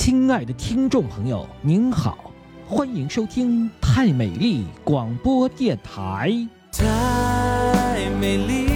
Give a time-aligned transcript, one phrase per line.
[0.00, 2.16] 亲爱的听众朋友，您好，
[2.68, 6.32] 欢迎收听太美丽广播电台。
[6.70, 8.68] 太美丽，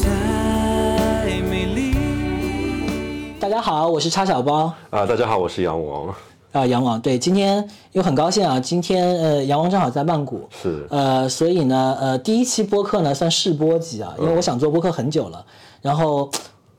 [0.00, 3.34] 太美丽。
[3.40, 6.14] 大家好，我是叉小包啊，大家好，我是杨王。
[6.52, 7.00] 啊，杨王。
[7.00, 15.44] 对，今天又很高兴啊，今天呃，杨王正好在曼谷，是呃，所以呢，呃，第一期播客呢算试播集啊，因为我想做播客很久了，
[15.80, 16.30] 然后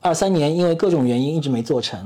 [0.03, 1.99] 二三年因为各种原因一直没做成，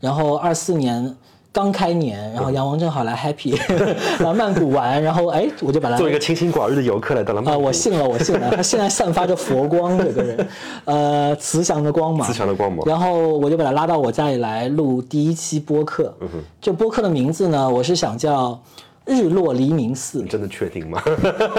[0.00, 1.16] 然后二四年
[1.52, 3.56] 刚开年，然后杨王正好来 happy
[4.22, 7.64] 来曼谷玩，然后哎，我就把他做一个清心寡欲的游客来到了曼啊，谷。
[7.64, 10.48] 我信了，我信了，他现在散发着佛光，这个人，
[10.84, 12.86] 呃，慈祥的光芒，慈祥的光芒。
[12.86, 16.14] 然后我就把他拉到我家里来录第一期播客。
[16.20, 18.60] 嗯哼，这播客的名字呢，我是想叫
[19.06, 21.00] “日落黎明寺你真的确定吗？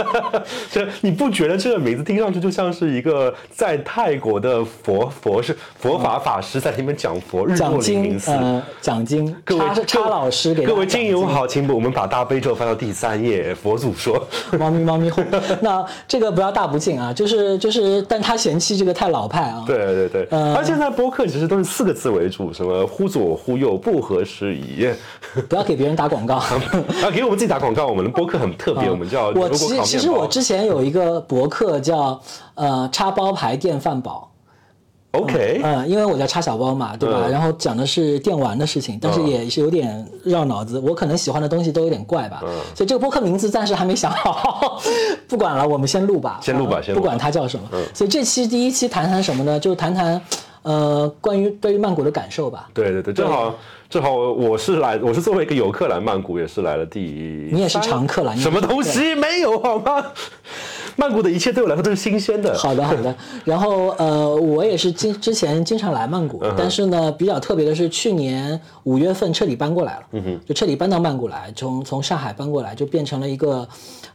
[0.70, 8.32] 这你不觉得这个名字听上去就像是一个在泰国的佛佛是佛法法师在里面讲佛”，日讲落黎明经，寺？
[8.32, 13.56] 呃，讲经，各位叉叉老师给各位讲经经友好，请我们把大悲咒翻到第三页。
[13.56, 14.28] 佛祖说，
[14.60, 15.26] 猫咪猫咪哄。
[15.62, 19.64] 那这个不要大不敬啊，就是就是，但他嫌弃这个太老派啊。
[19.66, 24.88] 对对对，呃而现在播客其实都是四个字为主，什么忽左忽右，不合时宜。
[25.48, 26.42] 不要给别人打广告。
[27.00, 32.20] 然后给我们自己打广告，我们的播客很特别，我们叫我其其实我之前有一个博客叫
[32.56, 34.30] 呃叉包牌电饭煲。
[35.12, 37.22] OK，嗯，因为我叫叉小包嘛，对吧？
[37.26, 40.78] 嗯然后讲的是电玩的事情，但是也是有点绕脑子。
[40.80, 44.80] 我可能喜欢的东西都有点怪吧，嗯所以这个播客名字暂时还没想好。
[45.28, 47.66] 不管了，我们先录吧，先录吧啊先不管它叫什么。
[47.94, 49.60] 所以这期第一期谈谈什么呢？
[49.60, 50.22] 就谈谈
[50.62, 52.70] 呃关于对于曼谷的感受吧。
[52.74, 53.56] 对对对，正好
[53.90, 60.06] 正好我是来，我是作为一个游客来曼谷，也是来了第你也是常客了什么东西没有好吗？
[60.98, 62.58] 曼谷的一切对我来说都是新鲜的。
[62.58, 63.16] 好的，好的。
[63.46, 73.66] 然后呃，我也是经之前经常来曼谷，嗯但是呢，比较特别的是，去年五月份彻底搬过来了，嗯哼，就彻底搬到曼谷来，从从上海搬过来，就变成了一个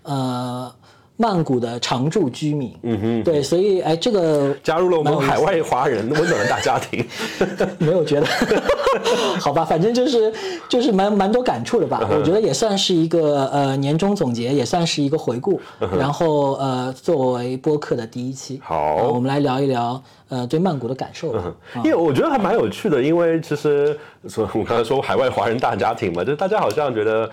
[0.02, 0.70] 呃
[1.16, 7.04] 曼谷的常住居民，嗯哼，对，所以哎，这个加入了我们海外华人温暖的大家庭。
[7.78, 8.26] 没有觉得，
[9.38, 10.32] 好吧，反正就是
[10.68, 12.00] 就是蛮蛮多感触的吧。
[12.10, 15.60] 嗯我觉得也算是一个呃年终总结，也算是一个回顾。
[15.98, 21.54] 然后呃，作为播客的第一期，好呃我们来聊一聊呃对曼谷的感受吧。
[21.84, 23.96] 因为我觉得还蛮有趣的，因为其实
[24.28, 27.30] 说我刚才说海外华人大家庭嘛，就是大家好像觉得。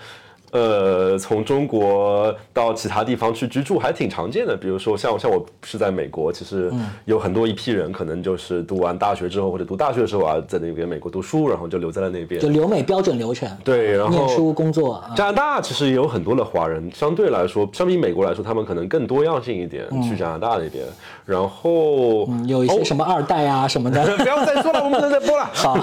[0.52, 6.70] 呃，从中国到其他地方去居住还挺常见的，比如说像像我是在美国，其实
[7.04, 12.48] 有很多一批人可能就是读完大学之后或者读大学的时候啊，在那边美国读书，然后就留在了那边就。
[12.48, 20.84] 留美标准流程，对，然后念书工作啊，加拿大其实也有很多的华人，相对来说，相比美国来说，他们可能更多样性一点，去加拿大那边。
[21.24, 24.04] 然后、嗯有一些什么二代啊什么的。
[24.18, 25.48] 不要再说了，我们不能再播了。
[25.52, 25.78] 好，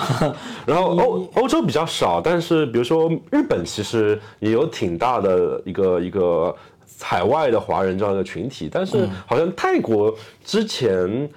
[0.66, 6.56] 然后欧欧洲比较少，但是比如说日本其实也有挺大的一个一个
[7.00, 10.13] 海外的华人这样一个群体，但是好像泰国
[10.44, 11.29] 之前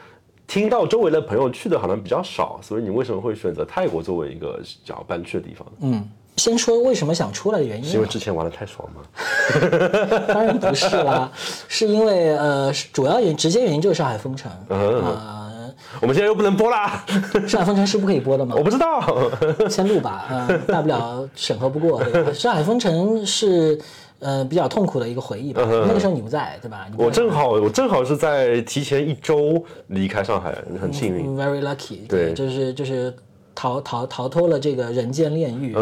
[0.47, 6.09] 听到周围的朋友去的好像比较少，所以你为什么会选择泰国作为一个想要搬去的地方嗯？
[6.37, 7.85] 先说为什么想出来的原因。
[7.85, 9.03] 啊是因为，之前玩的太爽吗？
[10.27, 11.31] 当然不是啦，
[11.69, 14.51] 是因为呃主要原直接原因就是上海封城。
[14.71, 15.05] 嗯。
[15.05, 15.40] 啊，
[16.01, 17.05] 我们现在又不能播啦，
[17.47, 18.63] 上海封城是不可以播的吗我？
[18.63, 19.31] 不知道。
[19.69, 22.03] 先录吧，呃，大不了审核不过。
[22.11, 23.79] 对吧上海封城是
[24.19, 26.87] 呃比较痛苦的一个回忆吧，那个时候你不在，对吧？
[26.97, 31.37] 我正好，我正好是在提前一周离开上海，很幸运。
[31.37, 33.15] very lucky，对就是就是
[33.55, 35.75] 逃逃逃脱了这个人间炼狱。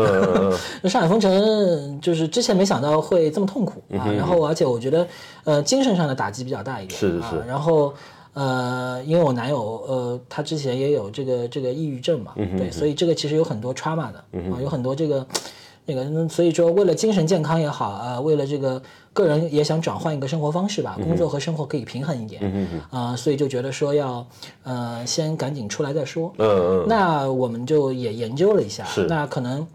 [0.88, 5.06] 上海封城就是之前没想到会这么痛苦啊，然后而且我觉得
[5.44, 7.94] 呃精神上的打击比较大一点，是是是啊，然后。
[8.38, 14.18] 呃，因为我男友，呃，他之前也有这个这个抑郁症嘛，对，所以这个其实有很多 trauma 的、
[14.54, 15.26] 啊，有很多这个
[15.86, 18.80] 那个，嗯所以说为了精神健康也好啊、为了这个
[19.12, 22.40] 个人也想转换一个生活方式吧，工作和生活可以平衡一点，
[22.90, 24.24] 啊、所以就觉得说要
[24.62, 29.66] 呃先赶紧出来再说，嗯嗯，那我们就也研究了一下是，那可能，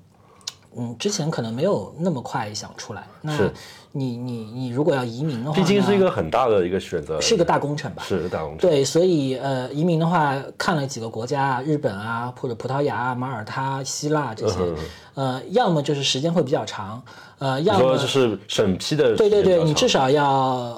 [0.77, 3.05] 嗯，之前可能没有那么快想出来。
[3.21, 3.51] 那是
[3.95, 8.03] 你你你如果要移民的话，毕竟是一个很大的一个选择，是个大工程吧？
[8.03, 8.67] 是大工程。
[8.67, 14.57] 对，所以呃，移民的话，看了几个国家，日本啊，或者葡萄牙啊、马耳他、希腊这些，
[15.13, 16.99] 呃，要么就是时间会比较长，
[17.37, 20.27] 呃，要么就是审批的时对对对，你至少要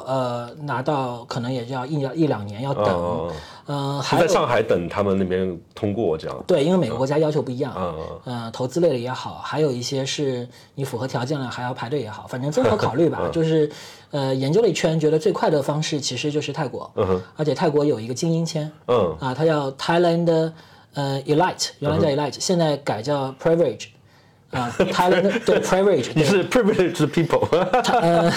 [0.05, 3.31] 呃拿到，可能也要一一两年要等，嗯
[3.65, 6.43] 呃，还在上海等他们那边通过这样。
[6.45, 7.95] 对，因为每个国家要求不一样，嗯
[8.25, 13.31] 呃，投资类的也好，还有一些是你符合条件了还要排队也好，反正综合考虑吧， 嗯。
[13.31, 13.69] 就是
[14.11, 17.21] 呃研究了一圈，觉得最快的方式其实就是泰国，嗯哼。
[17.35, 19.17] 而且泰国有一个精英签，嗯。
[19.19, 20.51] 啊，它叫 Thailand
[20.93, 23.87] 呃 Elite，原来叫嗯 Elite，、现在改叫 Privilege。
[24.51, 27.45] 啊，，Thailand 对 privilege， 你是 privileged people，
[27.99, 28.31] 呃，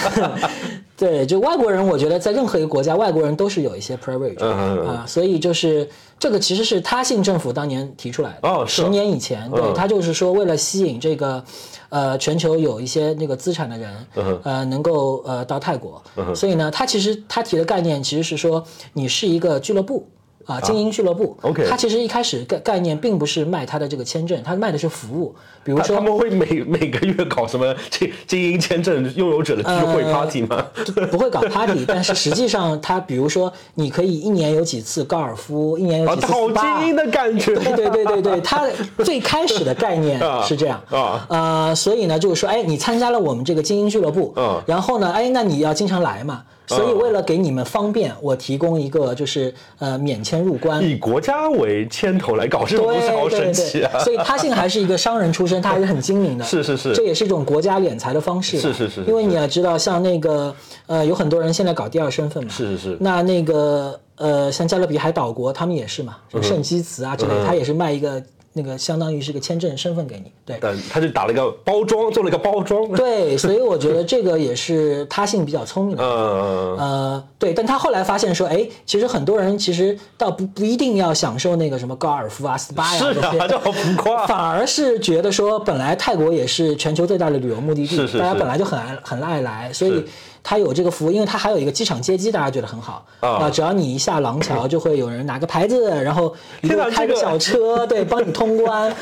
[0.99, 8.81] 对，就外国人，我觉得在任何一个国家，外国人都是有一些 privilege 嗯嗯嗯啊，所以就是这个其实是他信政府当年提出来的，哦是。
[8.81, 9.73] 十年以前，对嗯。
[9.73, 11.41] 他就是说为了吸引这个
[11.87, 16.03] 呃全球有一些那个资产的人，嗯呃能够呃到泰国，
[16.35, 18.61] 所以呢，他其实他提的概念其实是说
[18.91, 20.05] 你是一个俱乐部。
[20.53, 21.37] 啊，精英俱乐部。
[21.41, 30.65] OK 他其实一开始概概念并不是卖他的这个签证，他卖的是服务，比如说他他们会每每个月搞什么精精英签证拥有者的聚会呃 party 吗？
[31.11, 37.55] 不会搞 party， 但是实际上它，比如说，你可以一年有几次高尔夫，一年有啊，几次好精英的感觉。
[37.55, 38.67] 对对对对对，它
[39.03, 40.81] 最开始的概念 啊是这样。
[40.89, 41.25] 啊。
[41.29, 44.61] 呃，所以呢，就是说，哎，你参加了我们这个精英俱乐部，嗯。
[44.65, 46.43] 然后呢，哎，那你要经常来嘛，
[46.75, 53.91] 所以为了给你们方便，我提供一个就是呃免签入关，以国家为牵头来搞这种东西，好对对神奇啊！
[53.93, 56.45] 对，所以他现在还是一个商人出身，他还是很精明的。
[56.45, 58.59] 是是是这也是一种国家敛财的方式。
[58.59, 60.55] 是是是是因为你要知道，像那个
[60.85, 62.49] 呃，有很多人现在搞第二身份嘛。
[62.51, 68.21] 是是是那那个呃，像加勒比海岛国，他们也是嘛，什嗯么圣基茨啊之类，他也是卖一个
[68.59, 70.31] 那个相当于是个签证身份给你。
[70.45, 70.57] 对。
[70.59, 72.91] 但他就打了一个包装，做了一个包装。
[72.91, 76.03] 对，所以我觉得这个也是他性比较聪明的。
[76.03, 84.25] 嗯，呃，对，但他后来发现说，哎，其实很多人其实倒不不一定要享受那个什么高尔夫啊、SPA 呀、是这些好浮夸。
[84.27, 90.05] 反而是觉得说，本来泰国也是全球最大的旅游目的地，是是是大家本来就很爱很爱来，所以是
[90.43, 93.05] 它有这个服务，因为它还有一个机场接机，大家觉得很好。
[93.19, 93.49] 啊。
[93.49, 98.93] 只要你一下廊桥，就会有人拿个牌子，然后一天哪路开个小车， 对，帮你通关，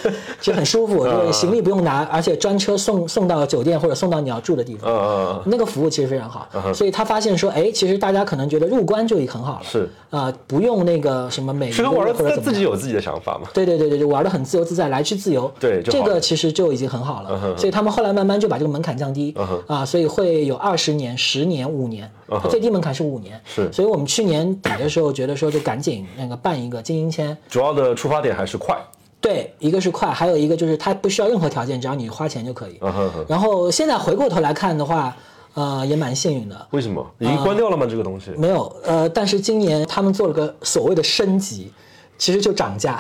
[0.42, 4.92] 就很舒服，对，行李不用拿，而且专车送送到酒店或者送到你要住的地方。
[4.92, 13.50] 嗯嗯那个服务其实非常好，所以他发现说，哎，其实大家可能觉得入关就已经很好了，是啊、不用那个什么每嗯，其实一个月玩的或者怎么样自己有自己的想法嘛。
[13.54, 15.52] 对对对对对，玩的很自由自在，来去自由。
[15.60, 17.56] 这对这个其实就已经很好了。
[17.58, 23.40] 所以他们后来慢慢就把这个门槛降低、嗯啊，所以会有二十年、十年、五年，嗯最低门槛是五年。
[23.46, 27.38] 是所以我们去年底的时候觉得说，就赶紧那个办一个精英签。
[27.50, 28.78] 主要的出发点还是快。
[29.20, 32.80] 对，一个是快，还有一个就是它不需要任何条件，只要你花钱就可以。
[33.28, 35.14] 然后现在回过头来看的话，
[35.58, 36.68] 呃，也蛮幸运的。
[36.70, 37.88] 为什么已经关掉了吗？
[37.90, 38.30] 这个东西？
[38.38, 41.74] 没有，呃，但是今年他们做了个所谓的升级，
[42.16, 43.00] 其实就涨价。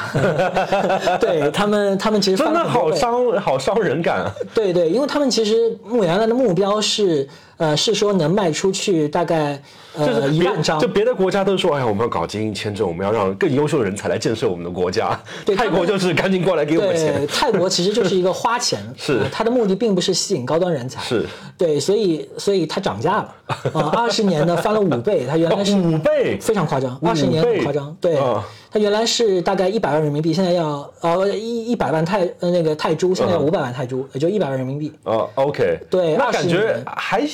[1.21, 4.33] 对他们，他们其实真的好伤，好伤人感啊！
[4.55, 9.61] 对对，因为他们其实牧原来的目标是，呃，是说能卖出去大概
[9.95, 10.87] 呃一万张就。
[10.87, 15.19] 别的国家都说，哎呀，我们要搞精英签证，我们要让更优秀的人才来建设我们的国家。
[15.45, 17.27] 对泰国就是赶紧过来给我们对，钱。
[17.27, 21.25] 泰国其实就是一个花钱， 是呃它的目的并不是吸引高端人才，是
[21.57, 23.35] 对，所以所以它涨价了，
[23.73, 34.91] 啊，二十年呢翻了五倍，它原来是五倍，非常夸张，二十年很夸张，对啊，它原来是大概一百万人民币，现在要呃一一百万泰呃那个泰铢，现在要嗯五百万泰铢，也就一百万人民币。
[35.03, 37.27] 哦，OK，对那感觉还行，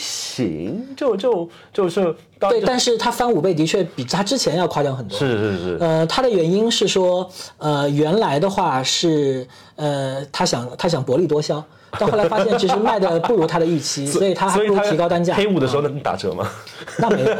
[0.95, 5.17] 就就就是当对，但是他翻五倍的确比他之前要夸张很多。
[5.17, 11.63] 是是是，呃，它的原因是说，呃，原来的话是，呃，他想他想薄利多销，
[11.99, 15.35] 但后来发现其实卖的不如他的预期，所以他还不如提高单价。
[15.35, 16.49] 黑五的时候啊能打折吗？
[16.97, 17.35] 那没有，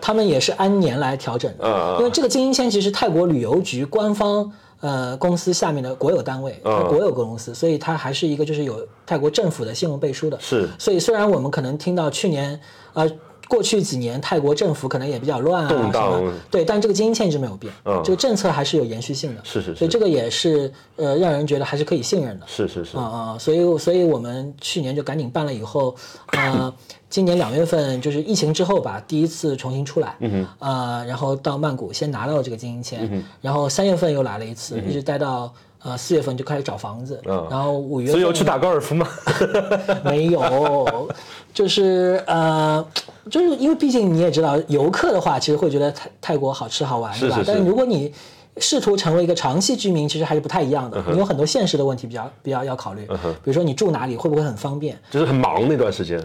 [0.00, 4.50] 他们也是按年来调整的，因为这个精英签其实泰国旅游局官方
[4.82, 10.38] 呃公司下面的国有单位，嗯它国有公司，所以它还是一个就是有泰国政府的信用背书的。
[10.38, 12.60] 是所以虽然我们可能听到去年
[12.92, 13.10] 呃。
[13.52, 16.10] 过去几年，泰国政府可能也比较乱啊，动荡。
[16.12, 16.32] 什么。
[16.50, 18.00] 对，但这个精英签一直没有变，嗯。
[18.02, 19.74] 这个政策还是有延续性的，是是是。
[19.76, 22.46] 所以这个也是呃让人觉得还是可以信任的。
[22.48, 22.96] 是是是。
[22.96, 25.94] 啊，啊，所以所以我们去年就赶紧办了，以后，
[26.28, 26.72] 呃，
[27.10, 35.52] 今年两月份就是疫情之后吧，第一次重新出来，嗯，呃，然后到曼谷先拿到了这个经营签，嗯然后三月份又来了一次，一直待到
[35.82, 39.06] 呃四月份就开始找房子，嗯然后五月份所以有去打高尔夫吗？
[40.04, 41.08] 没有，
[41.52, 42.84] 就是呃，
[43.30, 47.36] 就是因为毕竟你也知道，游客的话其实会觉得泰泰国好吃好玩，对吧？
[47.36, 48.12] 是是是但是如果你
[48.58, 51.12] 试图成为一个长期居民，其实还是不太一样嗯的。
[51.12, 54.96] 你有很多现实的问题比较比较要考虑，比如说你住哪里会不会很方便？
[55.10, 56.22] 就是很忙那段时间。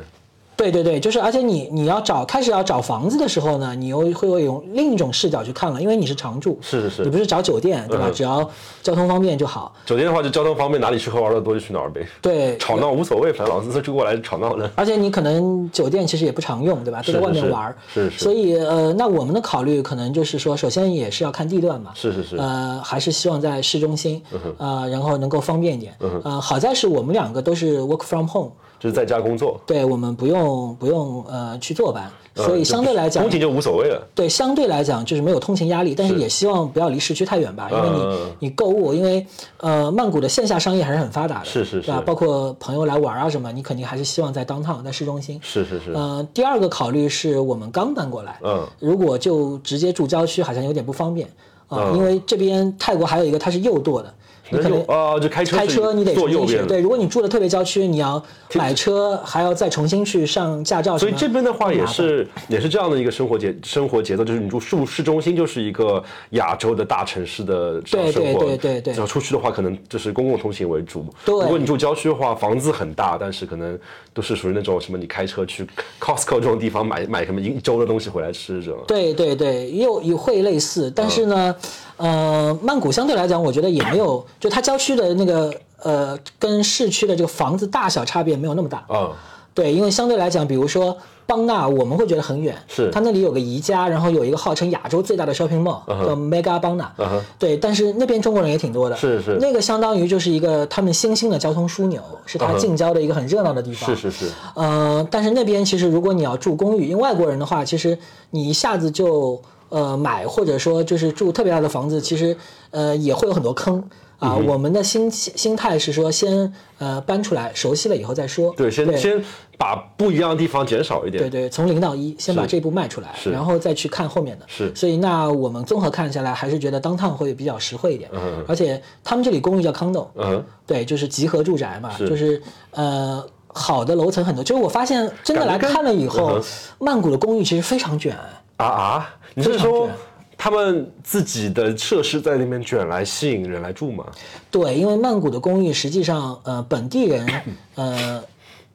[0.58, 8.06] 对对对，就是而且你你要找开始要找房子的时候呢，你又会会用另一种视角去看了，因为你是常住，是是是你不是找酒店对吧？
[8.08, 8.50] 嗯只要
[8.82, 9.72] 交通方便就好。
[9.86, 12.08] 酒店的话，就交通方便，哪里吃喝玩乐多就去哪儿呗。
[12.22, 14.70] 对， 吵闹无所谓，反正老子就过来吵闹的。
[14.76, 17.04] 而且你可能酒店其实也不常用，对吧？
[17.06, 24.20] 都在外面玩儿，是是所以呃，那我们的考虑可能就是说，首先也是要看地段嘛，是是是呃，还是希望在市中心，
[24.58, 34.08] 呃，然后能够方便一点，呃，好在是我们两个都是 work from home，就是在家工作，对我们不用不用呃去坐班，所以呃相对来讲通，勤就无所谓了。
[34.14, 36.20] 对相对来讲就是没有通勤压力，但是是。
[36.20, 39.26] 也希望不要离市区太远吧，因为你、嗯你购物，因为
[39.58, 41.98] 呃曼谷的线下商业还是很发达的，是是对吧？
[41.98, 42.02] 是。
[42.06, 45.40] 包括朋友来玩啊什么，你肯定还是希望在 downtown 在市中心。
[45.42, 48.68] 是是是，呃，第二个考虑是我们刚搬过来，嗯。
[48.80, 51.28] 如果就直接住郊区，好像有点不方便。
[51.68, 51.98] 啊、嗯。
[51.98, 54.14] 因为这边泰国还有一个它是右舵的，
[54.50, 56.14] 你可能右啊，就开车开车你得。
[56.14, 58.22] 坐右边，对，如果你住的特别郊区，你要
[58.56, 71.06] 买车还要再重新去上驾照，所以这边的话也是也是这样的一个生活节生活节奏，就是你住市市中心就是一个亚洲的大城市的这样对对生活，对对对然后出去的话，可能就是公共通行为主。
[71.24, 73.78] 对如果你住郊区的话，房子很大，但是可能
[74.14, 75.68] 都是属于那种什么，你开车去
[76.00, 78.80] Costco 这种地方买买什么一一周的东西回来吃这种。
[78.88, 81.56] 对对对，又也会类似，但是呢，
[81.98, 88.86] 呃，曼谷相对来讲，我觉得也没有，就它郊区的那个呃，跟市区的这个房子大小差别没有那么大。
[88.90, 89.12] 嗯，
[89.54, 92.90] 对，因为相对来讲，比如说邦纳，我们会觉得很远，是。
[92.92, 97.22] 它那里有个宜家，然后有一个号称亚洲最大的 shopping mall、叫 Mega 邦纳，嗯哼。
[97.38, 99.38] 对，但是那边中国人也挺多的，是是。
[99.42, 107.98] 那个相当于就是一个他们新兴的交通枢纽，是它近郊的一个很热闹的地方，是是是，呃，但是那边其实如果你要住公寓，因为外国人的话，其实
[108.30, 112.36] 你一下子就呃买或者说就是住特别大的房子，其实
[112.72, 113.80] 呃也会有很多坑
[114.20, 114.36] 啊。
[114.36, 118.54] 嗯我们的心心态是说先呃搬出来，熟悉了以后再说。
[118.58, 119.24] 对，先先
[119.58, 121.22] 把不一样的地方减少一点。
[121.22, 124.46] 对对，从零到一，先把这步迈出来，然后再去看后面的。
[124.48, 128.10] 是所以那我们综合看下来，还是觉得当趟会比较实惠一点。
[128.14, 134.44] 嗯而且他们这里公寓叫 condo，嗯，对，就是集合住宅嘛，是就是呃好的楼层很多。
[134.44, 136.40] 就是我发现真的来看了以后
[136.80, 138.16] 曼谷的公寓其实非常卷。
[138.58, 139.88] 啊啊，你是说
[140.36, 144.04] 他们自己的设施在那边卷来吸引人来住吗？
[144.50, 147.26] 对，因为曼谷的公寓实际上呃本地人
[147.76, 148.24] 呃。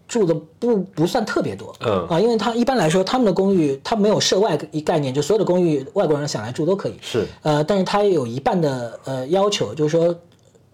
[0.08, 10.14] 住的不不算特别多，嗯啊，因为他一般来说他们的公寓它没有涉外一概念，就所有的公寓外国人想来住都可以，是呃，但是它有一半的呃要求，就是说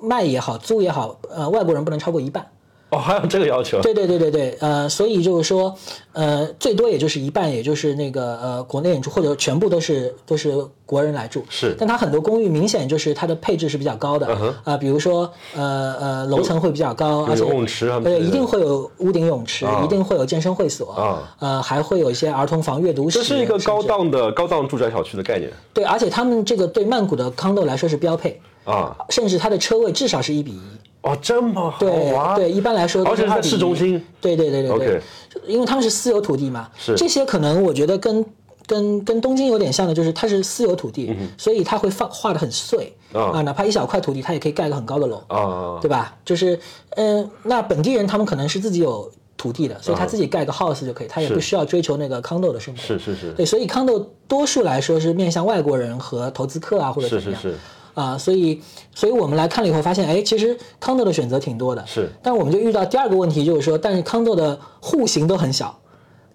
[0.00, 2.44] 卖也好，租也好，呃，外国人不能超过一半。
[2.90, 3.80] 哦，还有这个要求？
[3.82, 5.74] 对对对对对，呃，所以就是说，
[6.12, 10.54] 呃，最多也就是一半，也就是那个呃国内人住，或者全部都是都是
[10.86, 11.44] 国人来住。
[11.50, 14.26] 是但它很多公寓明显就是它的配置是比较高的，
[14.64, 23.18] 啊、比如说呃呃楼层会比较高，而且游泳池啊对，一定会有屋顶泳池，啊一定会有健身会所，啊呃，还会有一些儿童房、阅读室。
[23.18, 28.96] 这是一个高档的高档住宅小区的概念对，而且他们这个对曼谷的 condo 来说是标配，啊！
[29.10, 30.62] 甚至它的车位至少是一比一。
[31.02, 32.34] 哦，这么好对啊！
[32.36, 34.04] 对，一般来说都而且是在2比1市中心。
[34.20, 35.02] 对对对对对
[35.46, 38.24] 因为他们是私有土地嘛，是这些可能我觉得跟
[38.66, 46.16] 跟跟东京有点像的，就是它是私有土地，所以它会放画的很碎嗯啊啊，哪怕一小块土地，它也可以盖个很高的楼，啊，对吧？
[46.24, 46.58] 就是
[46.96, 52.82] 嗯、那本地人他们可能是自己有土地的，所以他自己盖个 house 就可以，他也不需要追求那个 condo 的生活。
[52.82, 57.40] 是是是对，所以 condo 多数来说是面向外国人和投资客啊，或者怎么样。
[57.40, 57.60] 是是是
[57.94, 58.60] 啊，所以，
[58.94, 62.10] 所以我们来看了以后发现，哎，其实 condo 的选择挺多的，是。
[62.22, 65.78] 但我们就遇到第二个问题，就是说，但是 condo 的户型都很小，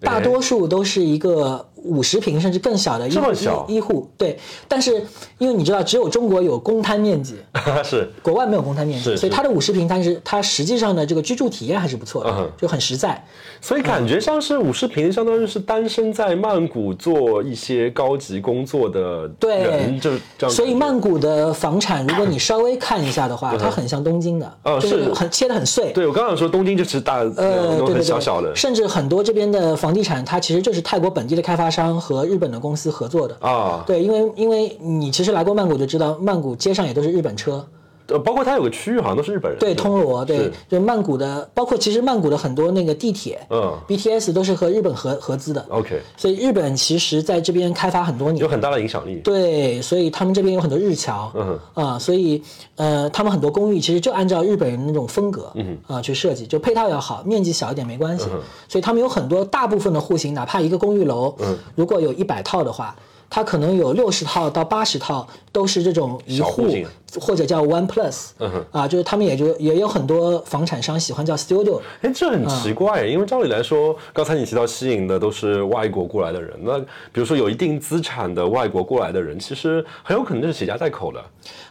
[0.02, 3.08] 大多数都是一个五十平甚至更小的
[3.68, 4.38] 一户对。
[4.68, 5.06] 但是
[5.38, 7.36] 因为你知道，只有中国有公摊面积，
[7.84, 13.24] 是国外没有公摊面积，所以它的五十平，但是它实际上的这个居住体验还是不错的，嗯就很实在。
[13.62, 20.56] 所以感觉像是五十平，相当于是单身在曼谷做一些高级工作的对人，就是这样。
[20.56, 25.92] 所以曼谷的房产，如果你稍微看一下的话，它很像东京的，哦就是很切的很碎。
[25.92, 33.36] 对我刚刚说东京就是大，呃，很对对对，小小的甚至很多这边的房地产，它其实就是泰国本地的开发商和日本的公司合作的。
[33.40, 37.66] 啊，对，因为因为你其实来过曼谷就知道，曼谷街上也都是日本车，
[38.08, 39.60] 呃，包括它有个区域好像都是日本人。
[39.60, 49.22] 对，通罗，对，就曼谷的，包括其实曼谷的很多那个地铁，嗯，BTS 都是和日本合合资的，，OK，所以日本其实在这边开发很多年有，很大的影响力。
[49.24, 52.42] 对，所以他们这边有很多日侨，嗯啊，所以
[52.76, 58.26] 呃，他们很多公寓其实就按照日本人那种风格，嗯啊去设计，就配套要好，面积小一点没关系，
[58.68, 62.96] 所以他们有很多大部分的户型，哪怕一个公寓楼，嗯如果有一百套的话。
[63.34, 66.68] 它可能有六十套到八十套都是这种一户
[67.20, 76.78] 或者叫 One Plus，、嗯啊，就是他们也就也有很多房产商喜欢叫 Studio，哎，这很奇怪，嗯因为照理来说，刚才你提到吸引的都是外国过来的人，那
[77.12, 81.20] 比如说有一定资产的外国过来的人，其实很有可能就是携家带口的。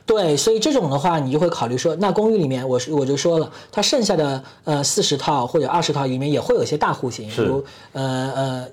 [0.04, 8.68] 对，所以这种的话，你就会考虑说，那公寓里面，我是我就说了，它剩下的呃四十套或者二十套里面也会有一些大户型，比如呃呃呃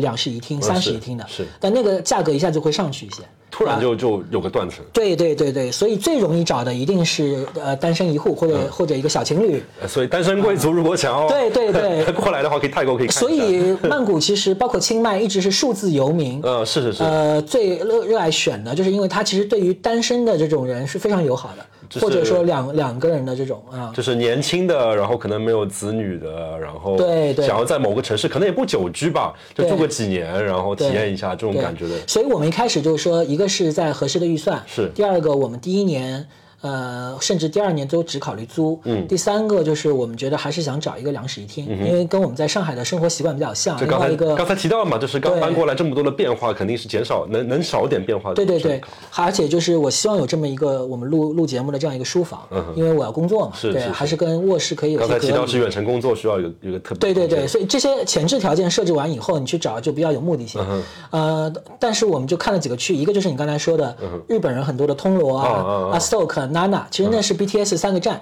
[0.00, 3.22] 两室一厅、三室一厅的，是但那个价格一下就会上去一些。
[3.50, 4.84] 突然就就有个断层。
[4.92, 9.62] 对对对对，所以最容易找的一定是呃单身一户或者、或者一个小情侣。
[9.80, 13.14] 呃所以单身贵族如果想要对对对 过来的话，可以泰国可以看。
[13.14, 16.40] 所以曼谷其实包括清迈一直是数字游民。
[16.42, 21.64] 呃是是是，呃，最热热爱选的，就是因为它其实对于单身的这种人是非常友好的，就是
[22.00, 31.94] 或者说两两个人的这种啊，就是年轻的，然后可能没有子女的，然后对对想要在某个城市，可能也不久居吧，就住个几年，然后体验一下这种感觉的。
[32.06, 36.26] 所以我们一开始就是说，一个是在合适的预算，是第二个我们第一年。
[36.64, 38.80] 呃，甚至第二年都只考虑租。
[38.84, 43.76] 嗯，第三个就是我们觉得还是想找一个两室一厅，因为跟我们在上海的生活习惯比较像。
[43.76, 48.36] 就刚才一个刚才提到了嘛，就是刚搬过来这么多的变化，肯定是减少能能少点变化的。
[48.36, 48.80] 对对对，
[49.14, 52.40] 而且就是我希望有这么一个我们录录节目的这样一个书房，
[52.74, 55.18] 因为我要工作嘛，对，是是是还是跟卧室可以有刚才。
[55.18, 60.64] 提到是远程工作需要有有一个特别对对对，所以这些前置条件设置完以后，你去找就比较有目的性。
[60.68, 63.96] 嗯呃，但是我们就看了几个区，一个就是你刚才说的
[64.28, 68.20] 日本人很多的通罗啊、嗯嗯嗯啊 Stoke、Nana，其实那是 BTS 三个站，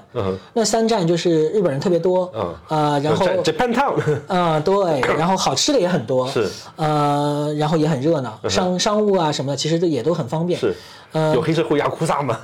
[0.55, 2.55] 那三站就是日本人特别多，嗯。
[2.69, 3.95] 呃，然后 Japan Town
[4.27, 10.59] 呃，对， 然后好吃的也很多，是，呃，然后也很热闹，商商务啊什么的，其实都也都很方便。
[10.59, 10.75] 是。
[11.13, 12.39] 呃有黑社会雅库萨吗？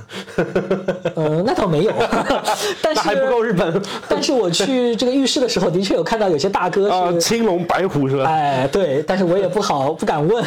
[1.16, 1.92] 呃，那倒没有，
[2.82, 3.82] 但是还不够日本。
[4.06, 8.24] 但是我去这个浴室的时候，的确有看到有些大哥啊，是青龙白虎是吧？
[8.28, 10.44] 哎，对，但是我也不好不敢问，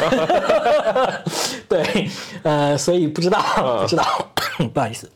[1.68, 2.08] 对，
[2.44, 3.42] 呃，所以不知道，
[3.82, 4.04] 不知道，
[4.72, 5.10] 不好意思。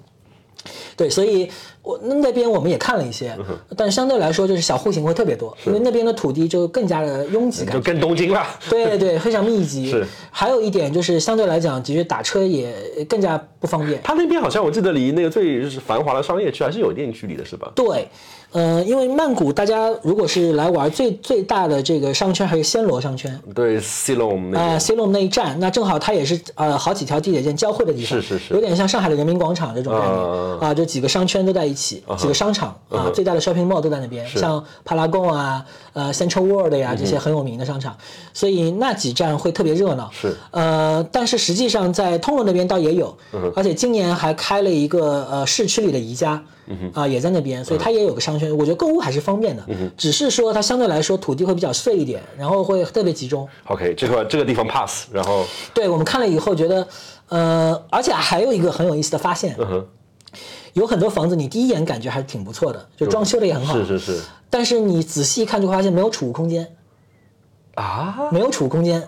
[0.96, 1.48] 对，所以
[1.82, 3.36] 我那那边我们也看了一些，
[3.76, 7.80] 但相对来说就是小户型会特别多，因为那边的土地就更加的拥挤感就。
[7.82, 8.46] 跟东京了。
[8.70, 9.90] 对对，非常密集。
[9.90, 12.74] 是，还有一点就是相对来讲，其实打车也
[13.08, 14.00] 更加不方便。
[14.02, 17.70] 它那边好像我记得离那个最就是繁华的商业区还是有一定距离的，是吧？
[17.74, 18.08] 对，
[18.56, 23.38] 呃，因为曼谷大家如果是来玩，最最大的这个商圈还是暹罗商圈。
[23.54, 24.80] 对 c i l o m 那啊边。
[24.80, 35.62] c i l o m 那一站，那正好它也是呃好几条地铁线交汇的地方，是是是有点像上海的人民广场这种概念啊，就几个商圈都在一起，几个商场啊，最大的 shopping mall 都在那边，像帕拉贡啊、
[35.96, 37.96] 呃 Central World 呀这些很有名的商场，
[38.34, 40.10] 所以那几站会特别热闹。
[40.12, 46.44] 是呃，但是实际上在通罗那边倒也有，嗯而且今年还开了一个呃市区里的宜家。
[46.68, 48.50] 嗯啊，也在那边，所以它也有个商圈。
[48.58, 53.48] 我觉得购物还是方便的，嗯只是说它相对来说土地会比较碎一点，然后会特别集中。
[53.68, 56.88] OK，这块这个地方 pass，然后对我们看了以后觉得，
[57.28, 59.86] 呃，而且还有一个很有意思的发现，嗯哼，
[60.76, 64.20] 有很多房子你第一眼感觉还是挺不错的，就装修的也很好，是是是。
[64.50, 66.70] 但是你仔细一看就会发现没有储物空间，
[67.76, 69.02] 啊，没有储物空间。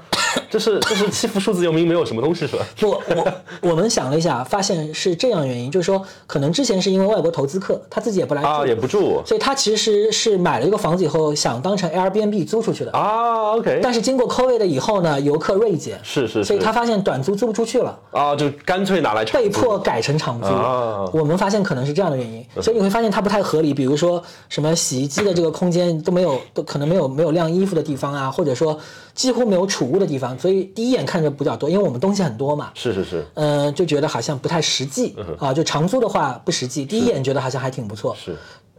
[0.50, 2.66] 这是这是欺负数字游民没有什么东西是吧？
[2.78, 12.92] 不，我我们想了一下，发现是这样原因，就是说可能之前是因为外国投资客他自己也不来住，啊，也不住所以他其实是买了一个房子以后想当成 Airbnb 租出去的。
[12.92, 20.46] 啊，OK，但是经过 COVID 以后呢，游客锐减，是是是所以他发现短租租不出去了，啊，就干脆拿来被迫改成长租。
[20.46, 23.74] 啊我们发现可能是这样的原因，所以你会发现它不太合理。
[23.74, 28.78] 比如说什么洗衣机的这个空间都没有，都可能没有没有晾衣服的地方啊，或者说
[29.14, 32.70] 几乎没有储物的地方，所以第一眼看着比较多，因为我们东西很多嘛。
[32.74, 36.84] 是是是嗯、就觉得好像不太实际啊，就长租的话不实际。
[36.84, 38.36] 第一眼觉得好像还挺不错，是，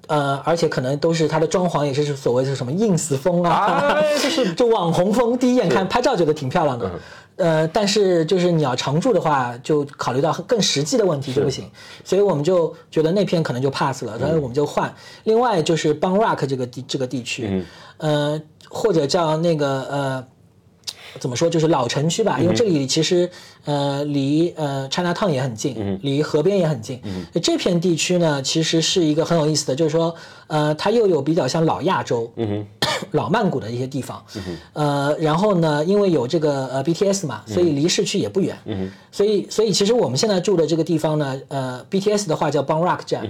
[0.07, 6.89] 呃，而且可能都是它的装潢也是所谓的什么 ins 风啊，哎就是 就网红风，第一眼看拍照觉得挺漂亮的。
[7.37, 11.69] 呃，但是就是你要常住的话，就考虑到更实际的问题就不行，
[12.03, 14.93] 所以我们就觉得那片可能就 pass 了，然后我们就换。
[15.23, 17.65] 另外就是 Bang Rock 这个地这个地区，
[17.97, 20.27] 呃，或者叫那个呃。
[21.19, 23.29] 怎么说，就是老城区吧，因为这里其实
[23.65, 27.01] 呃离呃 China Town 也很近，离河边也很近。
[27.41, 30.13] 这片地区呢，其实是一个很有意思的，就是说
[30.47, 32.31] 呃它又有比较像老亚洲、
[33.11, 34.23] 老曼谷的一些地方，
[34.73, 38.57] 呃，然后呢，因为有这个呃 BTS 嘛，所以离市区也不远。
[39.11, 43.27] 所以所以其实我们现在住的这个地方呢，呃 BTS 的话叫 Bang Rock 站。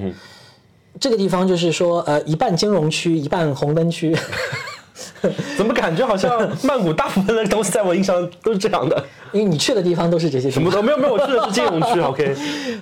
[0.99, 4.13] 这个地方就是说，呃，一半金融区，一半红灯区，
[5.57, 10.49] 怎么感觉好像曼谷大部分的东西在我印象都是这样的，因为你去的地方都是这些。
[10.49, 12.35] 什么都没有没有，我去的是金融区， OK，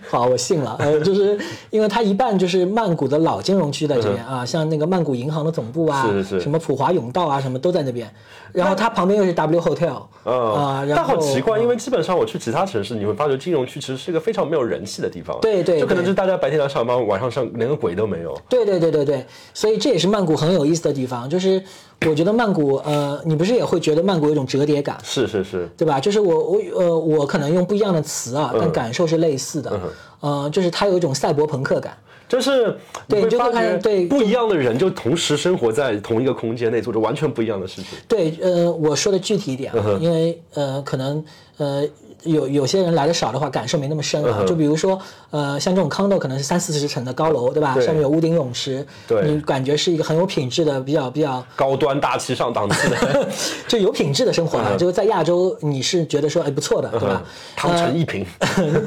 [0.10, 0.76] 好，我信了。
[0.80, 1.38] 呃，就是
[1.70, 8.10] 因为它一半就是曼谷的老金融区在这边啊，像那个曼谷银行的总部啊，是是是什么普华永道啊，什么都在那边。
[8.54, 21.62] 然后它旁边又是 W Hotel 嗯啊，然但好奇怪，因为为基本上我去其他城市，你会发觉金融区其实是一个非常没有人气的地方，对对对就可能就是大家白天来上班，晚上上连个鬼都没有，对对对对对，所以这也是曼谷很有意思的地方，就是
[22.06, 24.98] 我觉得曼谷，呃，你不是也会觉得曼谷有一种折叠感？
[25.04, 26.00] 是是是，对吧？
[26.00, 29.80] 就是我我呃，我可能用不一样的词啊，嗯但感受是类似的。
[30.20, 31.96] 呃，就是它有一种赛博朋克感。
[32.28, 32.76] 就是
[33.08, 37.98] 对就发现对不一样的人就同时生活在同一个空间内，做着完全不一样的事情。
[38.08, 41.24] 对，呃，我说的具体一点因为呃，可能
[41.58, 41.88] 呃，
[42.24, 44.44] 有有些人来的少的话，感受没那么深啊。
[44.46, 45.00] 就比如说，
[45.32, 47.74] 呃，像这种 condo 可能是三四十层的高楼，对吧？
[47.76, 53.28] 对上面有屋顶泳池，对你感觉是一个很有品质的、比较比较高端大气上档次的，
[53.68, 54.76] 就有品质的生活啊。
[54.78, 57.22] 就是在亚洲，你是觉得说哎不错的，对吧？
[57.56, 58.26] 汤臣一品。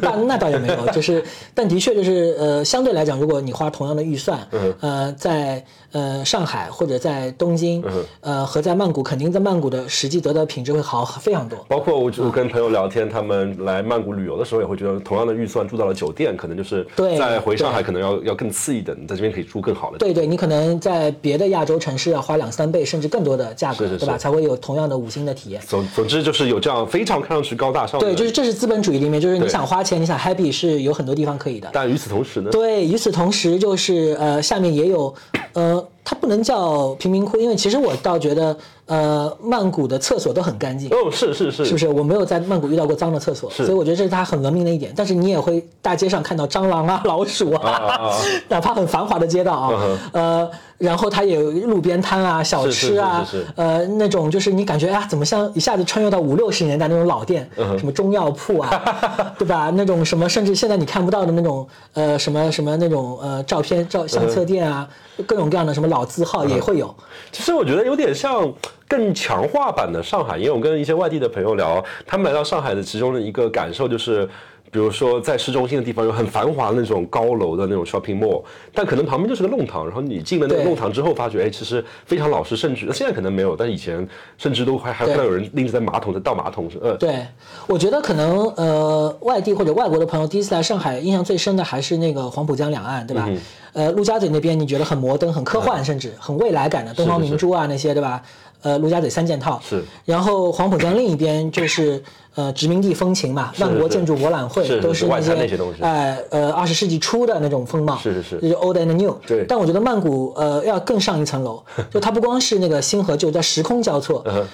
[0.02, 4.46] 那那倒也没有， 就是，但的确就是，呃，相对来讲，如果你花同样的预算，
[4.80, 7.82] 呃，在呃上海或者在东京，
[8.20, 11.58] 呃，和在曼谷，肯定在曼谷的实际得到品质会好非常多。
[11.68, 19.98] 包括我我跟朋友聊天，他们来曼谷旅游的时候也会觉得，同样的预算住到了酒店，可能就是对在回上海可能要要更次一等，在这边可以住更好的。
[19.98, 24.18] 对对，你可能在别的亚洲城市要花两三倍甚至更多的价格，是是对吧？
[24.18, 25.60] 才会有同样的五星的体验。
[25.66, 28.06] 总总之就是有这样非常看上去高大上的。
[28.06, 31.68] 对，就是这是资本主义里面，就是你想花钱，你想 happy 是有很多地方可以的。
[31.72, 35.14] 但与此同时呢，对，与此同时就是呃，下面也有，
[35.52, 40.88] 呃，它不能叫贫民窟，因为其实我倒觉得，呃，曼谷的厕所都很干净。
[40.90, 41.88] 哦，是是是，是不是？
[41.88, 44.92] 我没有在曼谷遇到过脏的厕所，所以我觉得这是它很文明的一点。
[44.96, 48.16] 但是你也会大街上看到蟑螂啊、老鼠啊，啊啊啊
[48.48, 58.82] 哪怕很繁华的街道啊，嗯呃，然后它也有路边摊啊、小吃啊，是是是呃，那种就是你感觉啊，怎么像一下子穿越到五六十年代那种老店，嗯什么中药铺啊，
[59.38, 59.70] 对吧？
[59.76, 64.88] 那种什么，甚至现在你看不到的那种，呃，什么什么那种呃照片照相册店啊，
[65.26, 66.94] 各种各样的什么老字号也会有。
[67.30, 68.50] 其实我觉得有点像
[68.88, 74.26] 更强化版的上海，因为我跟一些外地的朋友聊，他们来到上海的其中的一个感受就是。
[74.70, 84.06] 比如说，在市中心的地方有很繁华的那种高楼的那种 shopping mall，但可能旁边就是个弄堂，然后你进了那个弄堂之后，发觉哎，其实非常老实，甚至现在可能没有，但以前
[84.38, 85.14] 甚至都还还对。
[85.14, 87.26] 看到有人拎着在马桶在倒马桶，呃，对，
[87.66, 93.24] 我觉得可能呃，外地或者外国的朋友第一次来上海，印象最深的还是那个黄浦江两岸，对吧？
[93.28, 93.40] 嗯
[93.72, 98.22] 呃，陆家嘴那边你觉得很摩登、很科幻，甚至很未来感的东方明珠啊那些，对吧？
[98.62, 99.60] 呃，陆家嘴三件套。
[99.62, 99.82] 是。
[100.04, 102.02] 然后黄浦江另一边就是
[102.34, 108.38] 呃殖民地风情嘛，万国建筑博览会都是那些哎呃二十世纪初的那种风貌，是是是。
[108.40, 109.16] 就是 old and new。
[109.26, 109.44] 对。
[109.48, 111.62] 但我觉得曼谷呃要更上一层楼，
[111.92, 114.46] 就它不光是那个新和旧在时空交错，嗯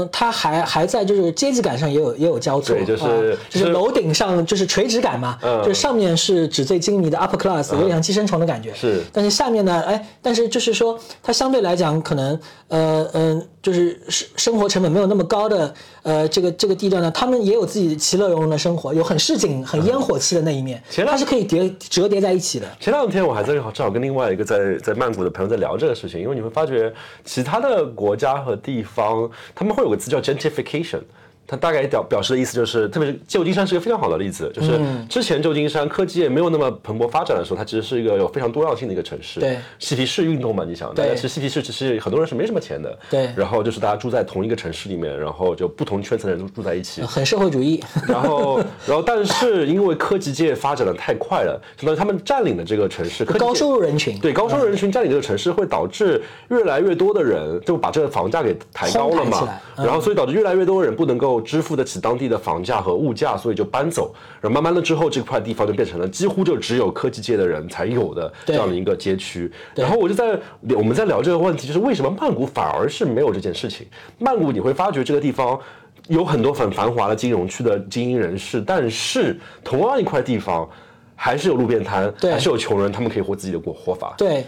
[0.00, 3.08] 呃，它还还在就是阶级感上也有也有交错，对就是啊
[3.48, 3.72] 就是是。
[3.72, 5.62] 楼顶上就是垂直感嘛，嗯。
[5.62, 8.74] 就是上面是纸醉金迷的 upper class，、有点像寄生虫的感觉。
[8.74, 9.02] 是。
[9.12, 15.72] 但是下面呢，哎，但是就是说它相对来讲可能呃嗯、就是生生活成本没有那么高的
[16.02, 22.66] 呃这个这个地段呢，他们也有自己其乐融融的生活，有很市井、很烟火气的那一面，它是可以叠折叠在一起的。
[22.80, 26.92] 前两天我还在正好跟另外一个在在曼谷的朋友在聊这个事情，因为你会发觉
[27.24, 31.00] 其他的国家和地方，他们会有个词叫 gentrification。
[31.52, 39.38] 它大概表表示的意思就是，特别是旧金山是一个非常好的例子，就是嗯之前旧金山科技业没有那么蓬勃发展的时候，它其实是一个有非常多样性的一个城市。
[39.38, 42.98] 对嬉皮士运动嘛，你想，大家对其实嬉皮士其实很多人是没什么钱的。
[43.10, 47.02] 对然后就是大家住在同一个城市里面，然后就不同圈层的人都住在一起。
[47.02, 64.14] 很社会主义，然后，然后，但是因为科技界发展的太快了，相当于他们占领的这个城市，科技高收入人群，对高收入人群占领这个城市，会导致越来越多的人就把这个房价给抬高了嘛然后所以导致越来越多的人不能够支付得起当地的房价和物价，所以就搬走。
[64.40, 69.52] 然后慢慢的之后，这块地方就变成了几乎就只有科技界的人才有的这样的一个街区。
[69.74, 70.38] 然后我就在
[70.76, 73.86] 我们在聊这个问题，就是为什么曼谷反而是没有这件事情？
[74.18, 75.58] 曼谷你会发觉这个地方。
[76.08, 80.68] 有很多很繁华的金融区的精英人士，但是同样一块地方，
[81.14, 84.12] 还是有路边摊，还是有穷人，他们可以活自己的过活法。
[84.18, 84.44] 对，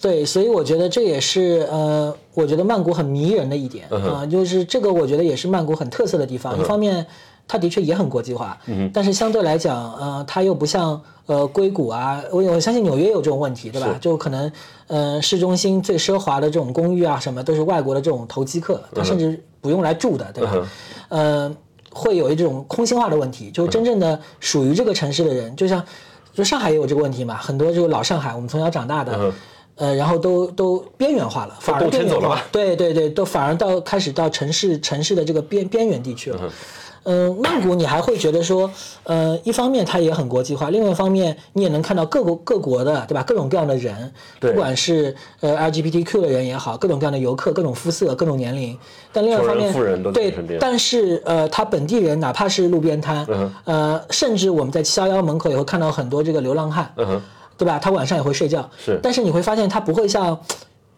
[0.00, 6.58] 对，所以我觉得这也是呃，我觉得曼谷很迷人的一点嗯啊、就是这个我觉得也是曼谷很特色的地方。
[6.58, 7.06] 一方面，
[7.46, 13.98] 它的确也很国际化，嗯但是相对来讲，呃，它又不像呃硅谷啊，我我相信纽约有这种问题，对吧？
[14.00, 14.50] 就可能
[14.86, 20.52] 呃市中心最奢华的这种公寓啊，什么都是外国的这种投机客，他甚至不用来住的，对吧？
[21.10, 21.56] 嗯呃，
[21.92, 25.84] 会有一种空心化的问题，就是真正的属于这个城市的人，就像
[26.32, 29.32] 就上海也有这个问题嘛，很多就是老上海，我们从小长大的。
[29.80, 36.40] 嗯呃，然后都都边缘化了，反而都迁边缘化走了吧，对对对，都反而到开始到城市城市的这个边边缘地区了。
[37.04, 38.70] 嗯，曼谷你还会觉得说，
[39.04, 43.22] 呃，一方面它也很国际化，另外一方面你也能看到各国各国的，对吧？
[43.22, 48.76] 各种各样的人，对不管是呃 LGBTQ 的人也好，各种各样的游客，各种肤色，各种年龄。
[49.14, 49.72] 但另外一方面，
[50.12, 56.92] 对但是呃，他本地人哪怕是路边摊，嗯呃，甚至我们在七幺幺门口也会看到很多这个流浪汉，
[57.60, 57.78] 对吧？
[57.78, 60.36] 他晚上也会睡觉，是但是你会发现他不会像。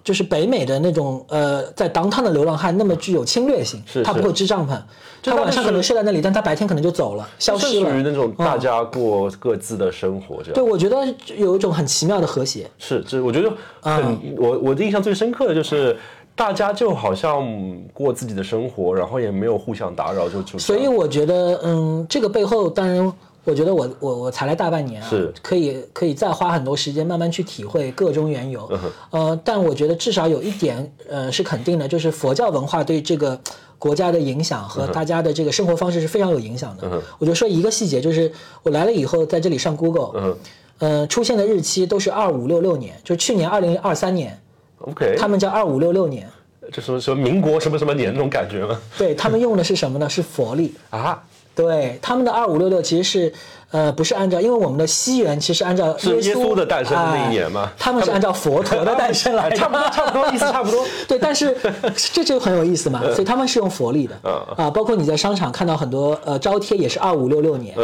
[0.04, 4.76] 就是北美的那种呃，在 downtown 的流浪汉那么具有侵略性，是是他不会支帐篷，
[5.22, 7.88] 他晚上可能睡在那里，但他白天可能就走了，消是失了。
[7.88, 10.54] 属于那种大嗯家过各自的生活这样。
[10.54, 12.68] 对，我觉得有一种很奇妙的和谐。
[12.78, 15.96] 是，这我觉得很，我我的印象最深刻的就是
[16.34, 17.46] 大家就好像
[17.92, 23.12] 过自己的生活，然后也没有互相打扰，就就所以我觉得，嗯，这个背后，当然，
[23.44, 28.68] 我觉得我我我才来大半年啊，是可以可以再花很多时间慢慢去体会个中缘由。
[28.72, 33.40] 嗯呃，但我觉得至少有一点，呃，是肯定的，就是佛教文化对这个
[33.78, 36.88] 国家的影响和大家的这个生活方式是非常有影响的。
[36.90, 38.30] 嗯我就说一个细节，就是
[38.62, 40.36] 我来了以后，在这里上 Google，嗯
[40.78, 44.40] 呃，出现的日期都是二五六六年，就是去年二零二三年
[44.78, 46.28] ，OK，他们叫二五六六年。
[46.72, 48.80] 这什么什么民国什么什么年那种感觉吗？
[48.96, 50.08] 对他们用的是什么呢？
[50.08, 50.72] 是佛历。
[50.90, 51.22] 啊，
[51.54, 53.32] 对，他们的二五六六其实是，
[53.72, 60.84] 呃，不是按照，因为我们的西元其实按照是耶稣的诞生的那一年嘛哎他们是按照佛陀的诞生来的，差不多差不多意思差不多。
[61.08, 61.56] 对，但是
[62.12, 64.32] 这就很有意思嘛，所以他们是用佛历的嗯。
[64.56, 67.74] 啊，包括你在商场看到很多呃招贴也是二五六六年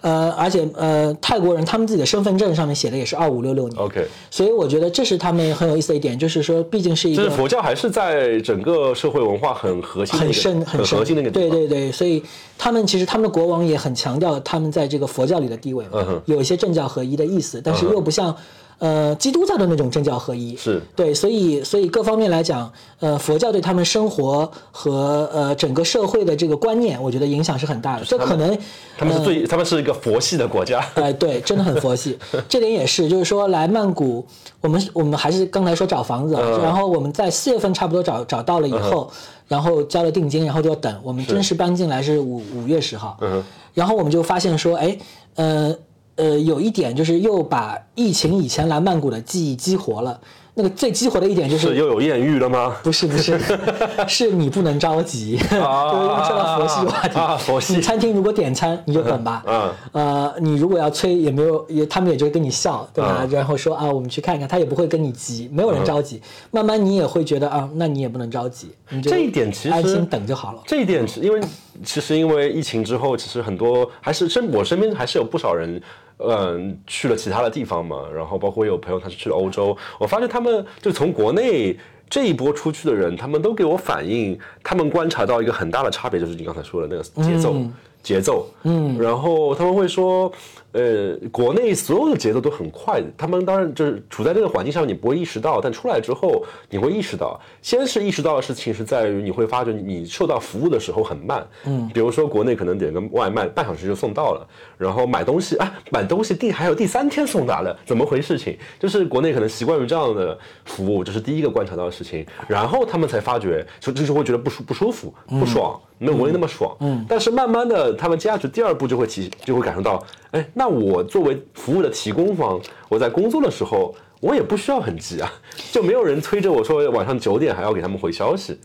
[0.00, 10.86] 呃，而且呃泰国人他们自己的身份证上面写的也是二五六六年 OK 所以我觉得这是他们很有意思的一点，就是说毕竟是一个就是佛教还是在整个社会文化很核心很深、很深。
[10.86, 11.50] 深核心的一个地方。
[11.50, 12.22] 对对对，所以
[12.58, 18.34] 他们其实他们的国王也很强调他们在这个佛教里的地位嘛，嗯哼有一些政教合一的意思，但是又不像。
[18.78, 22.70] 呃，基督教的那种政教合一是对，所以所以各方面来讲，
[23.00, 28.04] 呃，佛教对他们生活和呃整个社会的这个观念，我觉得影响是很大的。
[28.04, 28.54] 这可能
[28.98, 30.86] 他们是最，他们是一个佛系的国家。
[30.96, 32.18] 哎，对，真的很佛系，
[32.50, 34.22] 这点也是，就是说来曼谷，
[34.60, 39.10] 我们我们还是刚才说找房子，嗯然后我们在四月份差不多找找到了以后，
[39.48, 43.42] 然后交了定金，然后就要等，我们正式搬进来是五五月十号，嗯
[43.74, 44.98] 然后我们就发现说，哎，
[45.34, 45.76] 呃
[46.16, 50.20] 呃，有一点就是又把疫情以前来曼谷的记忆激活了。
[50.58, 52.74] 那个最激活的一点就是是又有艳遇了吗？
[52.82, 53.38] 不是不是，
[54.08, 59.44] 是你不能着急， 就是说到佛系话题啊佛系你餐厅如果点餐，你就等吧。
[59.46, 63.18] 嗯呃，你如果要催，也没有，也他们也就跟你笑，对吧？
[63.20, 66.22] 嗯然后说啊，我们去看看，他也不会跟你急，没有人着急。
[66.50, 70.62] 慢慢你也会觉得啊，那你也不能着急，你就这一点其实安心等就好了。
[70.64, 71.38] 这一点是因为
[71.84, 75.78] 其实因为疫情之后，其实很多还是身我身边还是有不少人。
[76.18, 81.76] 嗯，去了其他的地方嘛，然后包括有朋友他是去了欧洲，我发现他们就从国内
[82.08, 87.56] 这一波出去的人，他们都给我反映，他们观察到一个很大的差别，就是你刚才说的那个节奏，
[88.02, 90.32] 节奏，嗯，然后他们会说，
[90.72, 108.58] 呃，国内所有的节奏都很快，他们当然就是处在这个环境上，你不会意识到，但出来之后你会意识到，先是意识到的事情是在于你会发觉你受到服务的时候很慢，嗯，比如说国内可能点个外卖半小时就送到了，然后买东西啊买东西第还有第三天送达了，怎么回事情？
[108.78, 115.80] 就是国内可能习惯于这样的服务，这是第一个观察到的事情，然后他们才发觉就就是会觉得不舒不舒服不爽。
[115.98, 125.30] 没有国内那么爽，嗯，但是慢慢的，他们接下去第二步就会提，就会感受到，哎，那我作为服务的提供方，我在工作的时候，我也不需要很急啊，
[125.70, 128.58] 就没有人催着我说晚上九点还要给他们回消息，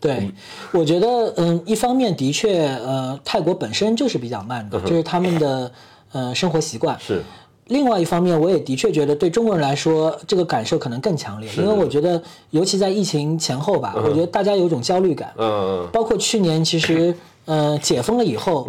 [0.00, 0.28] 对，
[0.72, 5.70] 我觉得，嗯，一方面的确，呃，泰国本身就是比较慢的，这是他们的
[6.10, 6.98] 呃生活习惯。
[6.98, 7.22] 是，
[7.66, 12.20] 另外一方面，我也的确觉得对中国人来说，这个感受可能更强烈，因为我觉得，
[12.50, 15.32] 尤其在疫情前后吧，我觉得大家有一种焦虑感。
[15.36, 18.68] 嗯，包括去年，其实呃解封了以后，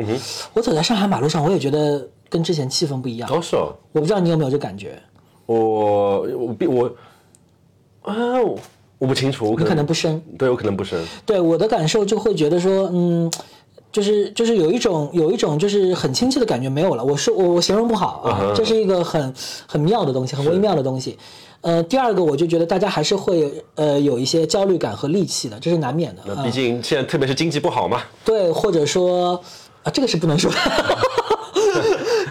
[0.53, 3.29] 我走在上海马路上，我也觉得跟之前气氛不一样。
[3.31, 5.01] 哦是哦，我不知道你有没有这感觉？
[5.45, 6.85] 我我比我
[8.03, 8.57] 啊，我
[8.99, 10.21] 我不清楚，我可能可能不深。
[10.37, 13.31] 对我可能不深，对我的感受就会觉得说，嗯，
[13.91, 17.03] 就是就是有一种有一种就是很亲切的感觉没有了。
[17.03, 19.33] 我说我我形容不好啊，这是一个很
[19.67, 21.17] 很妙的东西，很微妙的东西。
[21.61, 26.43] 呃，第二个我就觉得大家还是会呃有一些焦虑感和戾气的，这是难免的。
[26.43, 29.41] 毕竟现在特别是经济不好嘛，对，或者说
[29.83, 30.51] 啊，这个是不能说。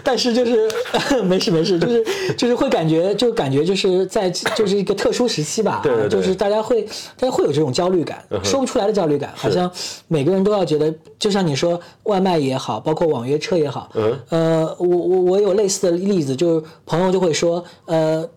[0.09, 0.67] 但是就是
[1.21, 2.03] 没事没事，就是
[2.35, 6.09] 就是会感觉就感觉就是在就是一个特殊时期吧，对对对。
[6.09, 6.81] 就是大家会
[7.15, 9.69] 大家会有这种焦虑感，说不出来的焦虑感，好像
[10.07, 14.19] 每个人都要觉得，就像你说外卖也好，包括网约车也好，嗯。
[14.29, 18.27] 呃，我我我有类似的例子，就是朋友就会说，呃。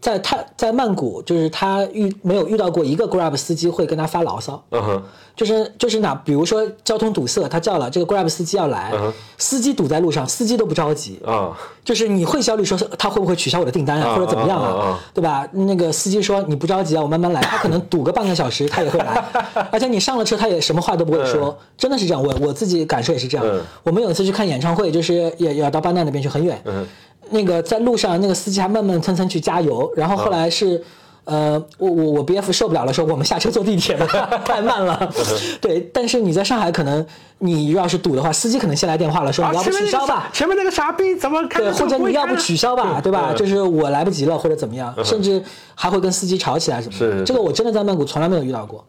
[0.00, 5.02] 在他在曼谷，就是他遇没有遇到过一个 Grab 司机会跟他发牢骚，嗯哼，
[5.34, 15.46] 就是就是哪，比如说交通堵塞，他叫了这个 Grab 司机要来，嗯司机堵在路上，司机都不着急，啊，就是你会焦虑说他会不会取消我的订单啊，啊或者怎么样啊对吧？
[15.52, 19.24] 那个司机说你不着急啊，我慢慢来，他可能堵个半个小时他也会来，
[19.72, 23.60] 而且你上了车他也什么话都不会说，真的是这样，我我自己感受也是这样嗯。
[23.82, 26.86] 我们有一次去看演唱会，就是也也要到巴纳那边去很远，嗯
[27.30, 30.82] 那个在路上那个司机还慢慢蹭蹭去加油，然后后来是。
[31.30, 34.06] 呃，我我我 B F 受不了了，说我们下车坐地铁吧，
[34.46, 35.12] 太慢了。
[35.60, 37.04] 对，但是你在上海可能
[37.40, 40.30] 你要是堵的话，司机可能先来电话了，说你要不取消吧。
[40.32, 41.60] 前面那个傻逼怎么开？
[41.60, 43.34] 对，或者你要不取消吧，对吧？
[43.36, 47.18] 就是我来不及了，或者怎么样，甚至还会跟司机吵起来什么的。
[47.18, 48.82] 是这个我真的在曼谷从来没有遇到过，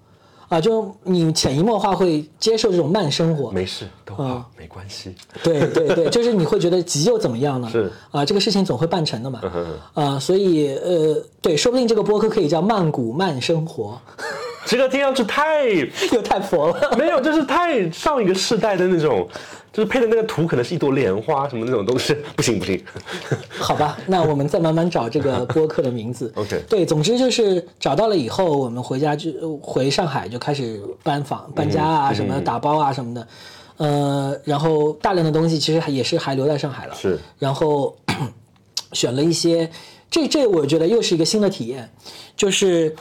[0.50, 3.52] 啊，就你潜移默化会接受这种慢生活。
[3.52, 5.16] 没事，都好嗯，没关系。
[5.44, 7.70] 对对对， 就是你会觉得急又怎么样呢？
[7.72, 9.40] 是啊，这个事情总会办成的嘛。
[9.44, 14.00] 嗯啊，所以呃，对，说不定这个播客可以叫曼谷慢生活，
[14.66, 15.66] 这个听上去太
[16.12, 16.98] 又太佛了。
[16.98, 19.28] 没有，就是太上一个世代的那种，
[19.72, 22.84] 就是配的那个图可能是一朵莲花什么那种东西，不 行不行。
[23.60, 26.32] 好吧，那我们再慢慢找这个播客的名字。
[26.36, 33.28] OK 对，总之就是找到了以后，我们回家就回上海就开始搬房、搬家啊，什么打包啊什么的。
[33.78, 36.96] 呃，然后大量的东西其实还也是还留在上海了。
[36.96, 37.18] 是。
[37.38, 37.96] 然后
[38.92, 39.70] 选了一些，
[40.10, 41.90] 这这我觉得又是一个新的体验，
[42.36, 42.94] 就是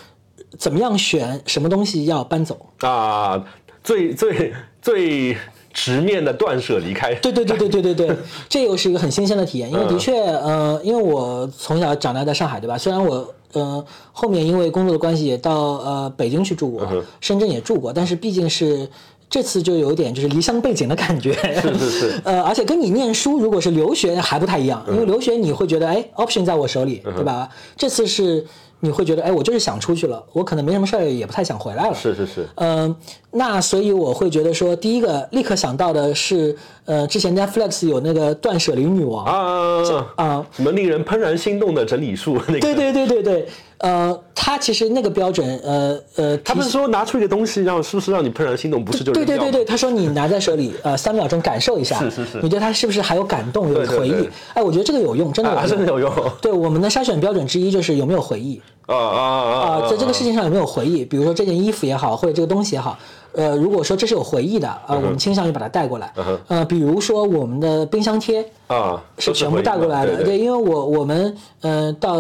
[0.59, 2.67] 怎么样选什么东西要搬走。
[2.81, 3.43] 啊，
[3.83, 5.37] 最最最
[5.79, 7.15] 直面的断舍离开。
[7.15, 8.17] 对对对对对对对，
[8.51, 12.77] 这又是一个很新鲜的体验，因为的确，呃，因为我从小长大在上海，对吧？
[12.77, 16.87] 虽然我呃后面因为工作的关系也到呃北京去住过，
[17.21, 18.89] 深圳也住过，但是毕竟是。
[19.31, 27.47] 这次就有点就是离乡背景的感觉，是是是 呃，而且跟你念书如果是留学还不太一样，因为留学你会觉得哎，option 在我手里，对吧？
[27.77, 28.43] 这次是
[28.81, 32.95] 你会觉得哎，我就是想出去了，我可能没什么事儿，也不太想回来了，是是是，嗯，
[33.33, 40.47] 那所以我会觉得说，第一个立刻想到的是，呃，之前 Netflix 有那个断舍离女王啊啊。
[40.53, 42.61] 什么令人怦然心动的整理术那个。
[42.61, 54.31] 对对对对对，呃，他其实那个标准，呃呃，他不是说拿出一个东西让是不是让你怦然心动，不是就对对对对，他说你拿在手里，呃，三秒钟感受一下，是是是你对他是不是还有感动、有回忆对？
[54.55, 55.71] 哎，我觉得这个有用，真的有啊，用。
[55.71, 61.05] 真的有用对我们的筛选标准之一就是有没有回忆啊啊啊啊，在这个事情上有没有回忆？
[61.05, 62.99] 比如说这件衣服也好，或者这个东西也好，
[63.33, 66.13] 呃，如果说这是有回忆的，呃，我们倾向于把它带过来。
[66.49, 70.17] 呃，比如说我们的冰箱贴，啊，是全部带过来的。
[70.17, 72.17] 对对因为我我们呃到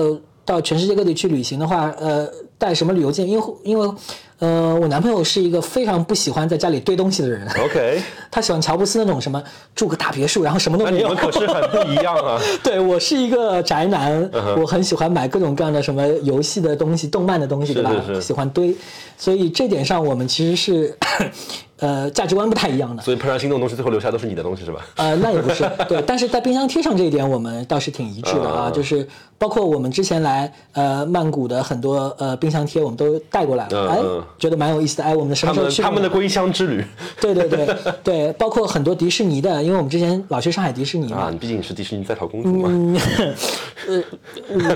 [0.48, 3.28] 到全世界各地去旅行的话，呃，带什么旅游件？
[3.28, 3.88] 因为因为
[4.38, 9.42] 呃，我男朋友是一个非常不喜欢在家里堆东西的人，OK， 他喜欢乔布斯那种什么
[9.74, 11.16] 住个大别墅，然后什么都没有你们。
[11.16, 12.40] 可是很不一样啊。
[12.62, 17.92] 对我是一个宅男，我很喜欢买各种各样的什么游戏的东西、动漫的东西，对吧？
[18.20, 18.74] 喜欢堆，
[19.18, 20.96] 所以这点上我们其实是，
[21.78, 23.02] 呃，价值观不太一样的。
[23.02, 24.84] 所以怦然心动的东西最后留下都是你的东西是吧？
[24.96, 29.06] 呃，那也不是， 对，但是在冰箱贴上这一点，我们倒是挺一致的啊，嗯就是
[29.38, 33.98] 包括我们之前来呃曼谷的很多呃冰箱贴，我们都带过来了，哎
[34.38, 36.84] 觉得蛮有意思的，哎，我们什么时候去他们的归乡之旅。
[37.20, 37.68] 对对对
[38.02, 41.18] 对，包括很多迪士尼的，因为我们之前老去上海迪士尼嘛。
[41.22, 42.68] 啊，，你毕竟是迪士尼在逃公主嘛。
[42.70, 42.96] 嗯，
[43.88, 44.02] 呃，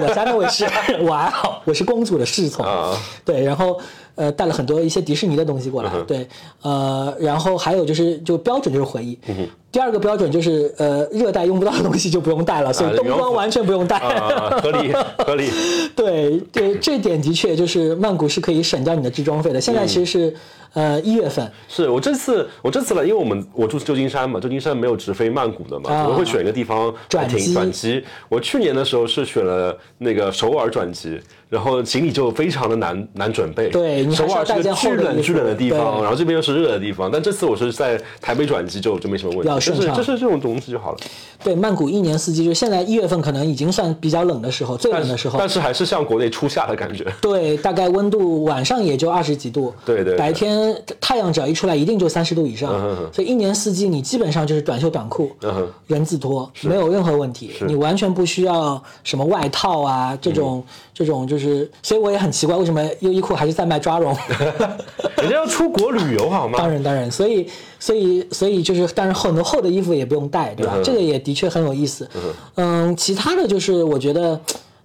[0.00, 0.64] 我家那位是，
[1.00, 2.96] 我还好，我是公主的侍从，啊。
[3.24, 3.78] 对，然后
[4.14, 6.28] 呃带了很多一些迪士尼的东西过来，嗯对，
[6.62, 14.92] 呃，然后还有就是就标准就是回忆，嗯第二个标准就是呃热带用不到的东西就不用带了，所以冬啊羽绒服装完全不用带，啊，合理
[15.24, 15.48] 合理。
[15.96, 20.34] 对对，这点的确就是曼谷是可以省掉你的置装费的，现在其实是、
[20.74, 26.06] 呃一月份，是我这次我这次来，因为我们我住旧金山嘛，旧金山没有直飞曼谷的嘛，啊。
[26.06, 27.54] 我会选一个地方转机。
[27.54, 28.04] 转机。
[28.28, 31.18] 我去年的时候是选了那个首尔转机，
[31.52, 33.68] 然后行李就非常的难难准备。
[33.68, 39.96] 对首尔是个巨冷巨冷的地方，然后这边又是热的地方，但这次我是在台北转机就就没什么问题，就是要顺畅。
[39.98, 40.98] 就是这种东西就好了。
[41.44, 47.04] 对，曼谷一年四季，就现在一月份可能已经算比较冷的时候，最冷的时候，但是还是像国内初夏的感觉。
[47.20, 50.16] 对，大概温度晚上也就二十几度，对对对。
[50.16, 64.16] 白天太阳只要一出来，一定就三十度以上，嗯哼哼所以一年四季你基本上就是短袖短裤，嗯人字拖，没有任何问题，你完全不需要什么外套啊这种、嗯这种就是，所以我也很奇怪，为什么优衣库还是在卖抓绒？
[65.18, 66.58] 人家要出国旅游好吗？
[66.58, 67.48] 当然当然，所以
[67.80, 70.74] 所以所以就是，当然很多厚的衣服也不用带，对吧？
[70.76, 72.08] 嗯这个也的确很有意思。
[72.54, 74.40] 嗯，其他的就是我觉得，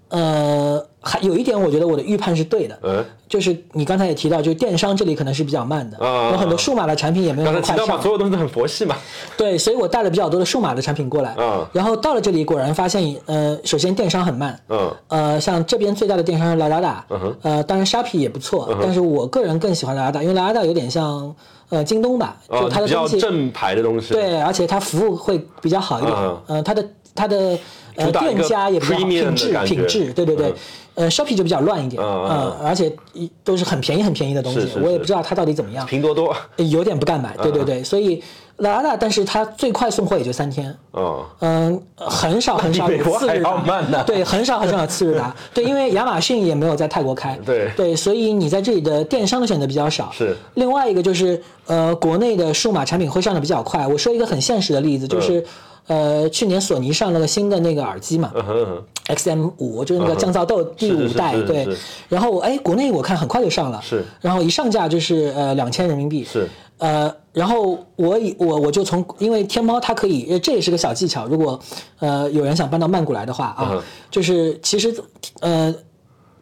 [0.10, 2.78] 呃，还有一点，我觉得我的预判是对的。
[2.84, 8.02] 嗯，就是你刚才也提到，就是电商这里可能是比较慢的，啊有很多数码的产品也没有刚那么快上才提到嘛，。
[8.04, 8.96] 所有东西都很佛系嘛。
[9.38, 11.32] 对，所以我带了比较多的数码的产品过来。
[11.36, 14.60] 啊然后到了这里，果然发现，呃，首先电商很慢。
[14.70, 21.34] 嗯呃，像这边最大的电商是 Lazada，嗯哼呃，当然 Shopee 也不错，但是我个人更喜欢 Lazada，因为 Lazada 有点像
[21.70, 24.13] 呃京东吧，就它的东西正牌的东西。
[24.13, 26.13] 对，而且它服务会比较好一点。
[26.17, 27.58] 嗯呃，它的它的
[27.96, 30.54] 呃店家也比较品质品质，对对对。
[30.97, 35.86] 呃，Shopee 就比较乱一点，嗯而且一都是很便宜很便宜的东西我也不知道它到底怎么样。
[35.86, 36.36] 拼多多。
[36.57, 38.21] 有点不敢买，对对嗯对，所以
[38.58, 40.75] 拉达，但是它最快送货也就三天。
[40.94, 45.36] 嗯，嗯，很少 很少有次日达，对，很少很少有次日达。
[45.54, 47.38] 对，因为亚马逊也没有在泰国开。
[47.46, 50.12] 对对，所以你在这里的电商的选择比较少。
[50.12, 53.86] 是另外一个就是，呃，国内的数码产品会上的比较快。
[53.86, 55.46] 我说一个很现实的例子，就是，
[55.86, 58.31] 呃，去年索尼上了个新的那个耳机嘛。
[58.34, 61.67] 嗯哼嗯哼，XM 五就是那个降噪豆第五代，对。
[62.10, 66.48] 然后哎，国内我看很快就上了，是然后一上架就是呃两千人民币，是。
[66.79, 71.60] 呃，然后我以我我就从因为天猫它可以，呃这也是个小技巧，如果
[72.00, 74.94] 呃有人想搬到曼谷来的话啊，嗯就是其实
[75.42, 75.73] 呃。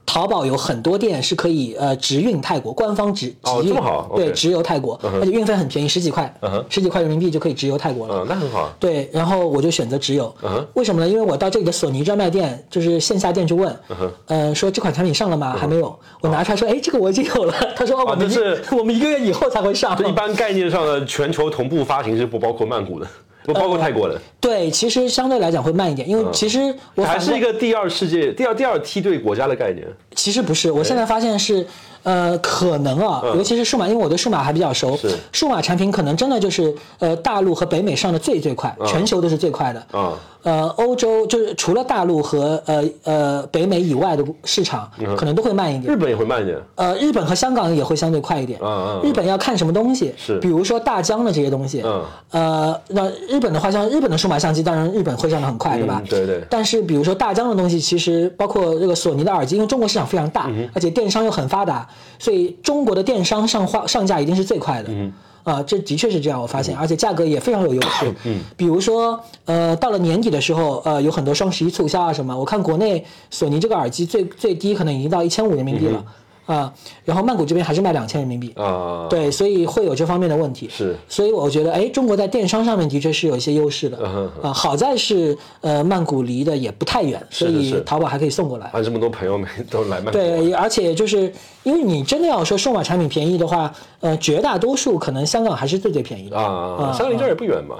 [0.06, 3.76] 淘宝有很多店是可以呃直运泰国，官方直直运，
[4.16, 8.20] 对直邮泰国，而且运费很便宜，十几块嗯，十几块人民币就可以直邮泰国了。
[8.22, 8.72] 嗯，那很好。
[8.80, 10.34] 对，然后我就选择直邮。
[10.44, 11.08] 嗯为什么呢？
[11.08, 15.56] 因为我到这里的索尼专卖店，就是线下店去问，嗯呃，说这款产品上了吗？
[15.58, 15.98] 还没有。
[16.22, 17.54] 我拿出来说，哎，这个我已经有了。
[17.76, 19.96] 他说，哦，我们是我们一 个月以后才会上。
[19.98, 23.08] 这一般概念上的全球同步发行是不包括曼谷的，
[23.46, 29.86] 不包括泰国的，对，其实相对来讲会慢一点，因为其实我还是一个第二世界、第二第二梯队国家的概念。
[30.16, 31.66] 其实不是，我现在发现是，
[32.06, 34.98] 呃，可能啊，尤其是数码，因为我对数码还比较熟，
[35.32, 39.80] 数码产品可能真的就是呃大陆和北美上的最最快，全球都是最快的。
[39.92, 40.14] 啊
[40.46, 44.88] 呃，欧洲就是除了大陆和呃呃北美以外的市场，
[45.18, 45.98] 可能都会慢一点日。
[45.98, 46.56] 本也会慢一点。
[46.76, 48.60] 呃，日本和香港也会相对快一点。
[48.62, 51.82] 嗯嗯嗯日本要看什么东西，是比如说大疆的这些东西。
[51.84, 52.04] 嗯。
[52.30, 56.00] 呃，那日本的话，像日本的数码相机，当然日本会上的很快，对吧？
[56.04, 61.90] 嗯对对但是比如说大疆的东西，其实包括这个索尼的耳机，因为中国市场非常嗯大，而且电商又很发达，
[62.20, 64.90] 所以中国的电商上化上架一定是最快的。
[64.92, 65.14] 嗯。
[65.46, 68.12] 啊，这的确是这样，我发现，而且价格也非常有优势。
[68.24, 76.04] 嗯，比如说，呃，到了年底的时候，呃，有很多双十一促销啊什么，我看国内索尼这个耳机最最低可能已经到一千五人民币了。
[76.46, 76.72] 啊，
[77.04, 80.70] 然后曼谷这边还是卖两千人民币，啊，对，所以会有这方面的问题。
[80.70, 83.98] 是所以我觉得，哎，中国在电商上面的确是有一些优势的。
[84.02, 88.68] 嗯啊，好在是呃，曼谷离的也不太远，所以淘宝还可以送过来。
[88.68, 90.12] 啊，这么多朋友们都来曼谷。
[90.12, 91.32] 对，而且就是
[91.64, 96.38] 因为你真的要说数码产品便宜的话，呃，绝大多数可能香港还是最最便宜的。
[96.38, 97.76] 啊，香港离这儿也不远嘛。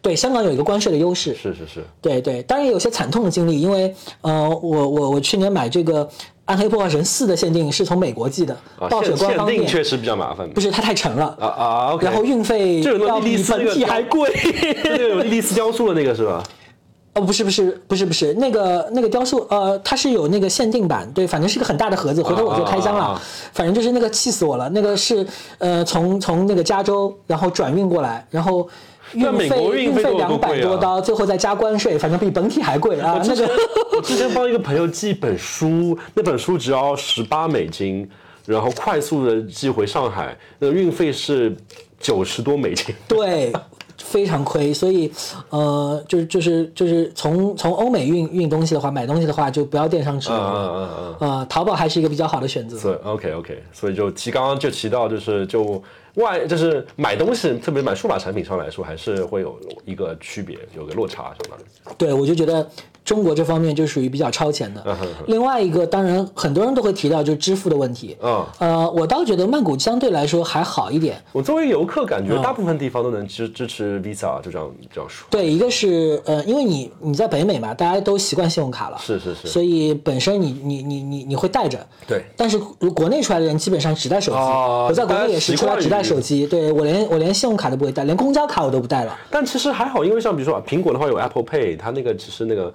[0.00, 1.34] 对，香港有一个关税的优势。
[1.34, 6.04] 是是是，对对，当然也有些惨痛的经历，因为呃，我我我去年买这个
[6.46, 10.48] 《暗黑破坏神四》的限定是从美国寄的，啊，暴雪限限官方店定确实比较麻烦。
[10.50, 11.98] 不是它太沉了啊啊。
[12.00, 14.32] 然后运费要比个莉莉丝那个本体还贵。
[14.84, 16.42] 那个有莉莉丝雕塑的那个是吧？
[17.14, 23.00] 哦，不是不是不是不是，那个那个雕塑，呃，它是有那个限定版，对，反正是个很大的盒子，回头我就开箱了。
[23.02, 23.22] 啊啊啊
[23.52, 25.26] 反正就是那个气死我了，那个是
[25.56, 28.64] 呃从从那个加州然后转运过来，然后运
[29.12, 33.20] 那美国费运运费两百多刀，最后再加关税，反正比本体还贵啊。
[33.24, 33.48] 那个
[33.96, 38.08] 我之前帮一个朋友寄一本书，那本书只要十八美金，
[38.44, 41.56] 然后快速的寄回上海，那运费是
[41.98, 42.94] 九十多美金。
[43.08, 43.52] 对。
[43.98, 45.10] 非常亏，所以，
[45.48, 51.30] 呃，就是就是就是从从欧美运运东西的话，买东西的话就不要电商直邮嗯嗯了，嗯嗯。
[51.30, 52.76] 呃，淘宝还是一个比较好的选择。
[52.76, 55.82] 所以 OK OK，所以就提刚刚就提到就是就
[56.16, 61.94] 外就是买东西，特别买数码产品上来说，还是会有一个区别，有个落差什么的。
[61.96, 62.68] 对，我就觉得
[63.06, 64.82] 中国这方面就属于比较超前的。
[64.86, 64.96] 嗯
[65.28, 68.16] 另外一个，当然很多人都会提到就是支付的问题。
[68.20, 71.22] 嗯呃，我倒觉得曼谷相对来说还好一点。
[71.32, 75.26] 我作为游客，感嗯觉大部分地方都能支支持 Visa，就这样这样说。
[75.30, 81.78] 对，一个是呃，因为你你在北美嘛，大家都习惯信用卡了，是是是所以本身你你你你你会带着。
[82.06, 89.16] 对但是如国内出来的人基本上只带手机，哦我在国内也是出来只带手机，对我连我连信用卡都不会带，连公交卡我都不带了。
[89.30, 92.72] 但其实还好，因为像比如说啊苹果的话有 Apple Pay，它那个只是那个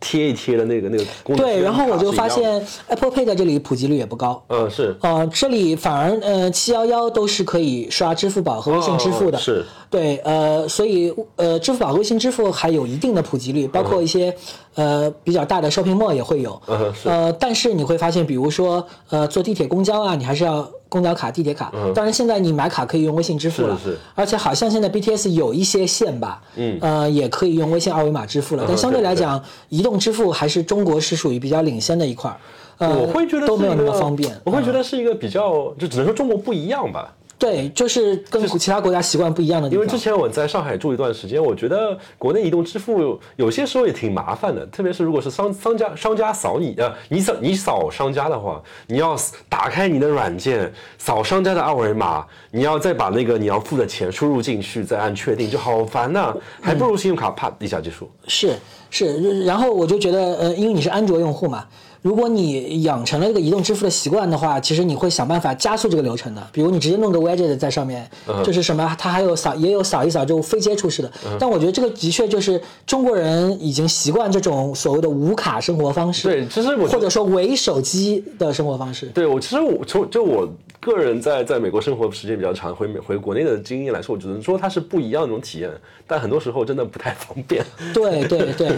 [0.00, 1.44] 贴一贴的那个那个功能。
[1.44, 4.42] 对，然后我就发现 Apple Pay 在这里普及率也不高。
[4.48, 4.96] 嗯，是。
[5.00, 9.64] 呃，这里反而呃七幺幺都是可以刷支付宝和微信支付的，哦是。
[9.90, 14.34] 对，呃，所以呃支付宝和微信支付还有一定的普及率，包括一些、
[14.74, 16.60] 呃比较大的 shopping mall 也会有，
[17.04, 32.36] 呃，但是你会发现，比如说呃坐地铁、公交啊，你还是要公交卡、地铁卡，当然现在你买卡可以用微信支付了，嗯是是而且好像现在 BTS 有一些线吧，嗯，呃也可以用微信二维码支付了，但相对来讲，移动支付还是中国是属于比较领先的一块儿。
[32.78, 34.32] 呃，我会觉得都没有那么方便。
[34.44, 37.12] 我会觉嗯得是一个比较，就只能说中国不一样吧。
[37.38, 39.80] 对，就是跟其他国家习惯不一样的地方。
[39.80, 49.16] 因为之前我在上海住一段时间，我觉得国内移动支付有有些时候也挺麻烦的，特别是如果是商商家商家扫你呃，你扫你扫商家的话，你要
[49.48, 58.10] 打开你的软件，扫商家的二维码，你要再把那个你要付的钱输入进去，再按确定，就好烦呐、还不如信用卡啪一下结束。
[58.26, 58.56] 是
[58.90, 61.64] 是，然后我就觉得，呃，因为你是安卓用户嘛，
[62.02, 66.48] 如果你养成了这个移动支付的习惯的话，其实你会想办法加速这个流程的。
[66.52, 68.08] 比如你直接弄个 widget 在上面，
[68.44, 71.12] 就是什么，它还有扫，也有扫一扫就非接触式的。
[71.38, 79.06] 但我觉得这个的确就是中国人已经习惯这种所谓的无卡生活方式，对，其实我或者说唯手机的生活方式。
[79.06, 80.48] 对我其实我从就我
[80.80, 85.70] 个人在在美国生活时间比较长，回美回国内的经验来说，我只能说它是不一样的那种体验，
[86.06, 87.64] 但很多时候真的不太方便。
[87.92, 88.70] 对对对，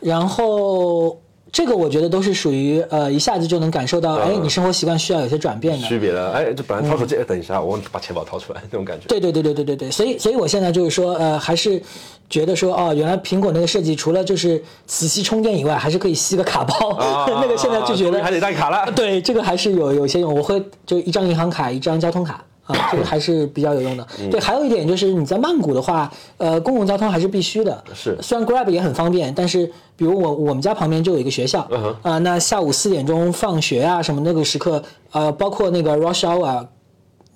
[0.00, 1.18] 然后
[1.50, 5.88] 这个我觉得都是属于呃一下子就能感受到，哎，你生活习惯需要有些转变的。
[5.88, 9.06] 区别了，哎，这本来掏手机，哎，等一下，我把钱包掏出来 那种感觉。
[9.06, 11.82] 对对对对对对对，所以所以我现在就是说，呃，还是
[12.28, 18.92] 觉得说，哦，原来苹果那个设计除了就是磁吸充电以外，还是可以吸个卡包，啊 那个现在就觉得还得带卡了。
[18.92, 22.44] 对，这个还是有有些用，我会就一张银行卡，一张交通卡。
[22.68, 24.06] 啊，这个还是比较有用的。
[24.20, 27.82] 嗯对，还有一点就是你在曼谷的话，呃，公共交通还是必须的。
[27.92, 29.66] 是虽然 Grab 也很方便，但是
[29.96, 31.68] 比如我我们家旁边就有一个学校，
[32.02, 36.68] 啊、那下午四点钟放学啊什么那个时刻，呃，包括那个 rush hour 啊。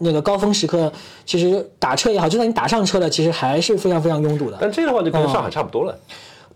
[0.04, 0.92] 那个高峰时刻，
[1.24, 4.58] 其实打车也好，就算你打上车了，其实还是非常非常拥堵的。
[4.60, 5.96] 但这个的话就跟上海差不多了。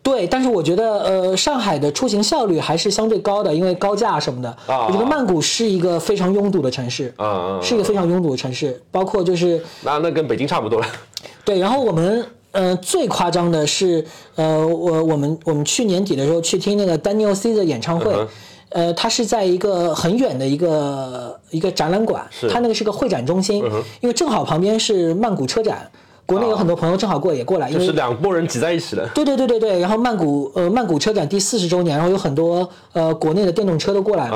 [0.06, 4.48] 对，但是我觉得，呃，上海的出行效率还是相对高的，因为高架什么的。
[4.68, 10.86] 啊我觉得曼谷是一个非常拥堵的城市，啊啊啊是一个非常拥堵的城市，包括就是那那跟北京差不多了。
[11.44, 18.12] 对，然后我们呃最夸张的是，呃，我我们我们去年底的时候去听那个 Daniel C 的演唱会。
[18.14, 18.28] 嗯
[18.70, 25.88] 呃，他是在一个很远的一个一个展览馆，是它那个是个会展中心，嗯因为正好旁边是曼谷车展，
[26.26, 29.06] 国内有很多朋友正好过也过来，就是两拨人挤在一起的。
[29.14, 34.28] 对对对对对，然后曼谷呃曼谷车展第四十周年，然后有很多呃国内的电动车都过来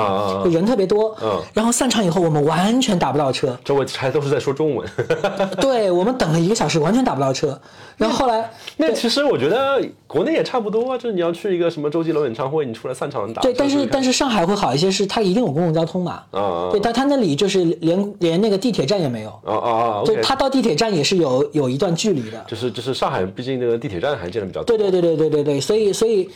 [0.43, 1.13] 就人特别多。
[1.21, 4.87] 嗯然后散场以后，我们完全打不到车，周围还都是在说中文。
[5.59, 7.59] 对我们等了一个小时，完全打不到车。
[7.97, 13.41] 然后后来那其实我觉得国内也差不多啊，就是你要去一个什么周杰伦演唱会，你出来散场打。
[13.41, 16.23] 对，但是但是是上海会好一些，是它一定有公共交通嘛。
[16.31, 22.41] 啊啊对，但它那里就是连连那个地铁站也没有，啊啊啊就它到地铁站也是有有一段距离的。
[22.47, 24.77] 就是就是上海，毕竟那个地铁站还建的比较多。
[24.77, 26.29] 对对对对对对对，所以所以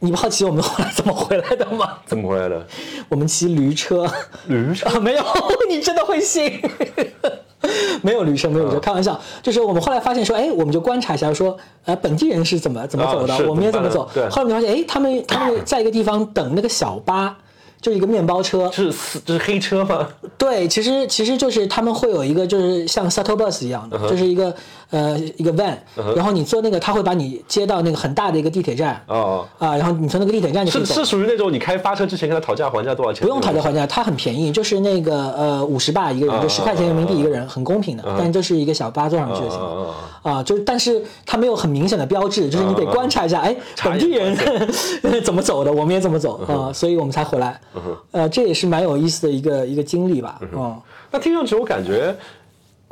[0.00, 1.98] 你不好奇我们后来怎么回来的吗？
[2.04, 2.66] 怎么回来的？
[3.08, 4.04] 我们骑驴车。
[4.48, 5.24] 驴车啊， 没有，
[5.68, 6.60] 你真的会信？
[8.02, 9.18] 没有驴车，没有驴车，开玩笑。
[9.42, 14.04] 就是我们后来发现说，哎，我们就观察一下，说，呃，本地人是怎么怎么走的，啊我们也怎么走。
[14.04, 17.36] 么对后来我们就发现，哎，他们他们 在一个地方等那个小巴，
[17.80, 18.70] 就是一个面包车。
[18.70, 20.06] 是是这是黑车吗？
[20.38, 24.54] 对，其实其实就是他们会有一个就是像 shuttle bus 一样的，嗯就是一个
[24.90, 25.74] 呃一个 van，、
[26.14, 29.02] 然后你坐那个，他会把你接到那个很大的一个地铁站。
[29.08, 33.22] 哦，啊，然后你从那个地铁站就是是属于那种你开发车之前跟他讨价还价多少钱？
[33.22, 38.04] 不用讨价还价，它很便宜，就是那个呃五十吧一个人，就十块钱人民币一个人，很公平的。
[38.18, 39.94] 但这是一个小巴坐上去就行了。
[40.22, 44.36] 啊，就是但是它没有很明显的标志，就是你得观察一下，哎，察本地人
[45.22, 47.60] 怎么走的，我们也怎么走啊，所以我们才回来。
[48.12, 50.40] 呃，这也是蛮有意思的一个一个经历吧。
[50.52, 50.76] 嗯，
[51.10, 52.14] 那听上去我感觉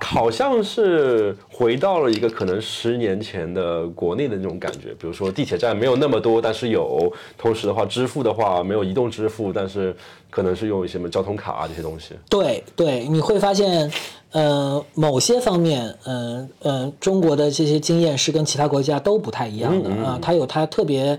[0.05, 9.97] 好像是回到了一个可能十年前的国内的那种感觉，比如说地铁站没有那么多，但是有；同时的话，支付的话没有移动支付，但是
[10.29, 12.15] 可能是用一些什么交通卡啊这些东西。
[12.29, 13.91] 对对，你会发现，
[14.33, 21.19] 呃，某些方面，嗯、嗯、中国的这些经验是跟其他国家都不太一样的啊，它有它特别。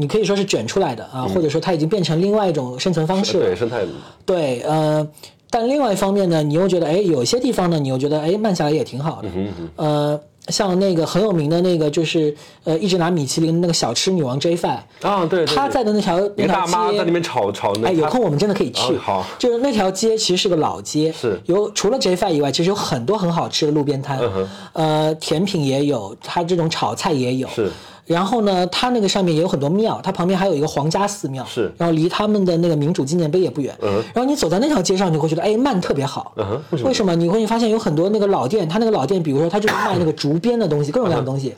[0.00, 3.46] 你可以说是卷出来的啊，或者说它已经变成另外一种生存方式了。
[3.46, 3.84] 对，生态
[4.24, 5.04] 对，呃，
[5.50, 9.28] 但另外一方面呢，你又觉得，哎，有些地方呢，你又觉得，哎，慢下来也挺好的。
[9.76, 12.34] 呃，像那个很有名的那个，就是
[12.64, 18.94] 呃，一直拿米其林的那个小吃女王 J Five，啊，对对对，她在的那条那条街大妈在那边炒炒那，哎，有空我们真的可以去。
[18.96, 27.48] 啊好就是那条街其实是个老街，是有除了 J Five 以外，其实有很多很好吃的路边摊，嗯呃，甜品也有，它这种炒菜也有。
[27.48, 27.70] 是。
[28.08, 33.76] 然后呢，它那个上面也有很多庙，它旁边还有一个皇家寺庙，是然后离他们的那个民主纪念碑也不远。
[33.82, 36.32] 嗯然后你走在那条街上，你会觉得，哎，慢特别好。
[36.36, 37.14] 嗯为什么为什么？
[37.14, 41.54] 你会发现有很多那个老店，它那个老店，比如说它就是卖那个竹编的东西，各种各样的东西。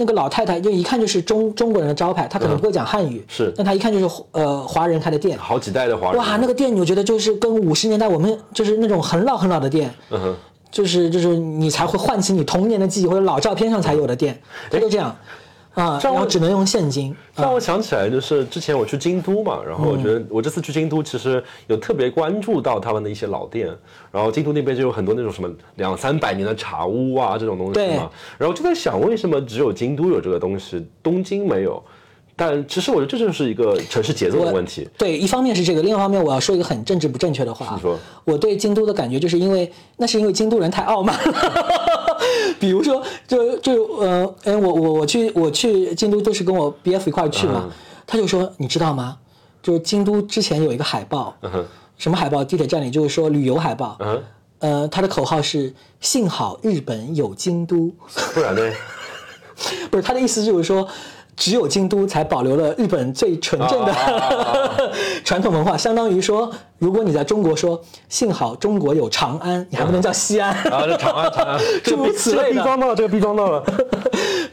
[0.00, 5.36] 那个老太太就一看就是中中国人的招牌，她可能不会讲汉语，嗯是但她一看就是呃华人开的店。
[5.36, 6.18] 好几代的华人。
[6.18, 10.36] 哇，那个店我觉得就是跟五十年代我们就是那种很老很老的店，嗯哼，
[10.70, 15.16] 就是就是你才会唤起你童年的记忆或者老照片上才有的店，它就这样
[15.78, 17.14] 啊，这样我只能用现金。
[17.36, 23.68] 让我想起来，就是之前我去京都嘛，然后我觉得我这次去京都，其实有特别关注到他们的一些老店，
[24.10, 31.80] 然后京都那边就有很多那种什么两三百年的茶屋啊这种东西嘛，然后就在想，为什么只有京都有这个东西，东京没有？
[32.34, 34.88] 但其实我觉得这就是一个城市节奏的问题。
[34.96, 37.74] 对，一方面是这个，另一方面我要说一个很政治不正确的话。
[37.74, 41.97] 你说我对京都的感觉，就是因为那是因为京都人太傲慢了。
[42.60, 47.68] 比如说，就就呃，哎，我我我去我去京都都是跟我 B F 一块去嘛，
[48.06, 49.16] 他就说，你知道吗？
[49.62, 51.64] 就是京都之前有一个海报，嗯，
[51.96, 52.44] 什么海报？
[52.44, 54.22] 地铁站里就是说旅游海报，嗯，
[54.60, 57.92] 呃，他的口号是“幸好日本有京都
[58.34, 58.62] 不然呢？”，
[59.90, 60.88] 不是他的意思就是说。
[61.40, 64.76] 只有京都才保留了日本最纯正的、啊
[65.24, 70.52] 传统文化，相当于说，如果你在中国说“幸好中国有长安”，你还不能叫西安。
[70.70, 73.64] 啊，这长安长安， 诸如此类的逼装到了，这个逼装到了。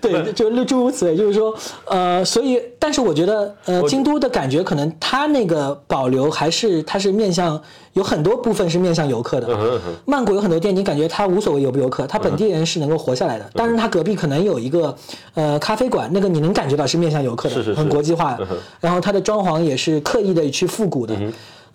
[0.02, 1.56] 对，就诸如此类，就是说，
[1.86, 7.60] 呃，所以，但是我觉得，呃，京都的感觉可能它那个保留还是它是面向
[7.94, 9.48] 有很多部分是面向游客的。
[9.50, 13.46] 嗯曼谷有很多店，你感觉它无所谓游不游客，它本地人是能够活下来嗯的。
[13.56, 14.96] 当然，它隔壁可能有一个
[15.34, 18.58] 呃咖啡馆，那个你能感觉到是面向游客的，是是是很国际化嗯。
[18.80, 21.16] 然后它的装潢也是刻意的去复古的。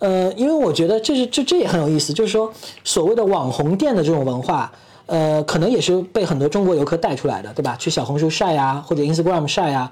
[0.01, 2.51] 呃，因为我觉得这是这这也很有意思，就是说
[2.83, 4.69] 所谓的网红店的这种文化。
[5.07, 7.75] 呃，可能也是被很多中国游客带出来的，对吧？
[7.77, 9.91] 去小红书晒呀，或者 Instagram 晒呀。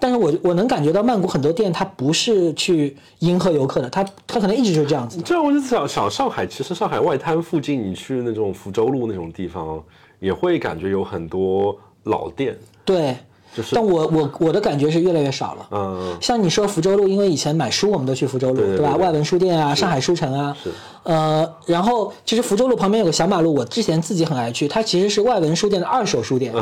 [0.00, 5.20] 但是我我能感觉到曼谷很多店，它不是去迎合游客的，它它可能一直就是这样子。
[5.24, 9.80] 这样我就想想，上海其实上海外滩附近，你去那种福州路那种地方，
[10.18, 13.16] 也会感觉有很多老店，对，
[13.56, 15.66] 就是但我我我的感觉是越来越少了。
[15.70, 18.60] 嗯，像你说福州路，因为以前买书我们都去福州路，吧？
[18.60, 18.94] 对对对。
[18.96, 20.70] 外文书店啊，上海书城啊，是。
[21.04, 26.52] 呃，然后其实福州路旁边有个小马路，我之前自己很爱去，它其实是外文书店的二手书店，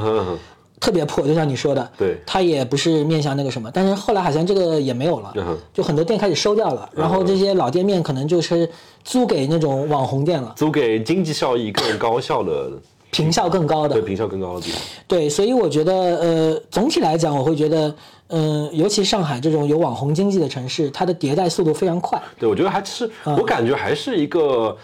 [0.81, 2.21] 特别破，就像你说的，对。
[2.27, 8.69] 它也不是面向那个什么，但是后来好像这个也没有了，嗯就很多店开始收掉了，然后这些老店面可能就是
[9.03, 12.71] 租给那种网红店了，租给经济效益更高效的，
[13.15, 14.81] 坪效更高的对，平效更高的地方。
[15.07, 17.95] 对，所以我觉得，呃，总体来讲，我会觉得，
[18.27, 22.21] 嗯、尤其上海这种有网红经济的城市，它的迭代速度非常快。
[22.41, 24.77] 对，我觉得还是，嗯我感觉还是一个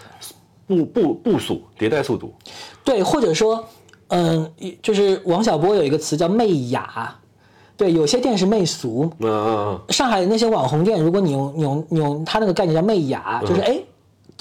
[0.65, 2.33] 步步步速迭代速度。
[2.85, 3.61] 对，或者说，
[4.07, 4.49] 嗯、
[4.81, 7.13] 就是王小波有一个词叫媚雅，
[7.75, 9.11] 对，有些店是媚俗。
[9.19, 13.77] 嗯嗯嗯，上海那些网红店，如果你用你用你用他那个概念叫媚雅，就是哎。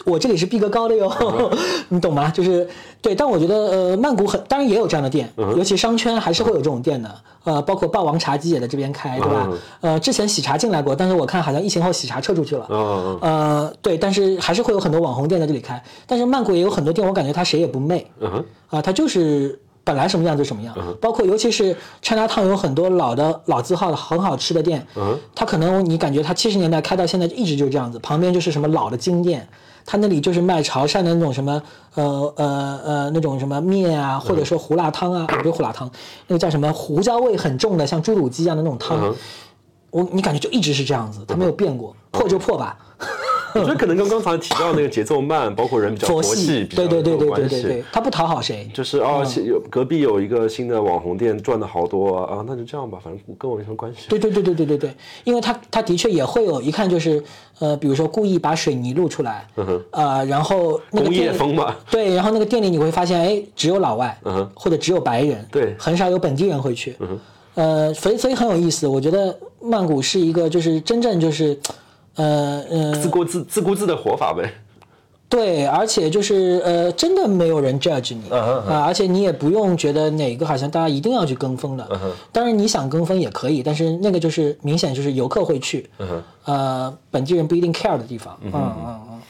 [0.05, 1.11] 我这里是逼格高的哟，
[1.88, 2.30] 你懂吗？
[2.30, 2.66] 就是
[3.03, 9.48] 对，但我觉得呃，曼谷很当然也有这样的店，尤其商圈还是会有这种店的，呃，包括霸王茶姬也在这边开，对吧？
[9.80, 12.66] 呃，之前喜茶进来过，但是我看好像疫情后喜茶撤出去了，
[13.20, 18.07] 呃，对，但是还是会有很多网红店在这里开，但是曼谷也有很多店，我感觉它谁也不媚，
[18.68, 20.74] 啊，它就是本来什么样就什么样。
[20.78, 29.48] 嗯包括尤其是 China Town 有很多老的老字号的很好吃的店，嗯它可能你感觉它七十年代开到现在一直就是这样子，旁边就是什么老的金店。
[29.85, 31.62] 它那里就是卖潮汕的那种什么
[31.95, 35.91] 呃呃呃那种什么面啊，或者说胡辣汤啊，不是胡辣汤，
[36.26, 38.99] 那个叫什么胡椒味很重的，像猪肚鸡一样的那种汤。
[39.03, 39.14] 嗯
[39.93, 42.78] 我你感觉就一直是这样子，它没有变过，破就破吧。
[43.59, 48.68] 我觉得可能跟刚才提到那个节奏慢，包括人比较佛系，系，对对对对对对对，他不讨好谁。
[48.72, 54.09] 就是哦，是有隔壁有一个新的网红店赚的好多啊，那就这样吧，反正跟我没什么关系。
[54.09, 54.94] 对对对对对对对，
[55.24, 57.22] 因为他他的确也会有一看就是
[57.59, 64.51] 呃，比如说故意把水泥露出来，嗯哼，呃，然后那个工业风嘛，对，然后那个店里你会发现，哎，只有老外，嗯哼。
[64.55, 65.74] 或者只有白人，对。
[65.78, 67.18] 很少有本地人会去，嗯哼，
[67.55, 71.59] 呃，所以所以很有意思，我觉得曼谷是一个就是真正就是，
[72.16, 74.52] 呃呃，自顾自自顾自的活法呗。
[75.28, 81.84] 对，而且就是呃，真的没有人 judge 你啊、而且你也不用觉得哪个好像大家一定要去跟风的。
[81.84, 85.88] 哼当然你想跟风也可以，但是那个就是明显就是游客会去，
[86.44, 88.36] 呃，本地人不一定 care 的地方。
[88.42, 89.20] 嗯嗯嗯，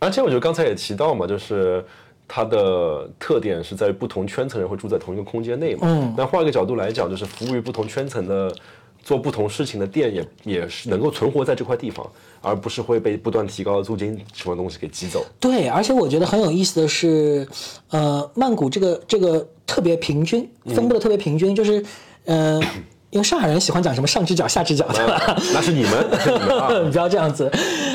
[0.00, 1.84] 而且我觉得刚才也提到嘛，就是
[2.26, 5.82] 它的特点是在于不同圈层人会住在同一个空间内嘛。
[5.84, 8.52] 嗯那换一个角度来讲，就是服务于不同圈层的。
[9.02, 12.06] 做不同事情的店也也是能够存活在这块地方，
[12.40, 15.24] 而不是会被不断提高的租金什么东西给挤走。
[15.38, 17.46] 对，而且我觉得很有意思的是，
[17.90, 21.84] 呃，曼谷这个这个特别平均，分布的特别平均，就是
[22.24, 22.60] 呃。
[23.10, 25.36] 因为上海人喜欢讲什么上只脚下只脚，对吧？
[25.52, 26.68] 那是你们，你们啊。
[26.78, 27.50] 你不要这样子，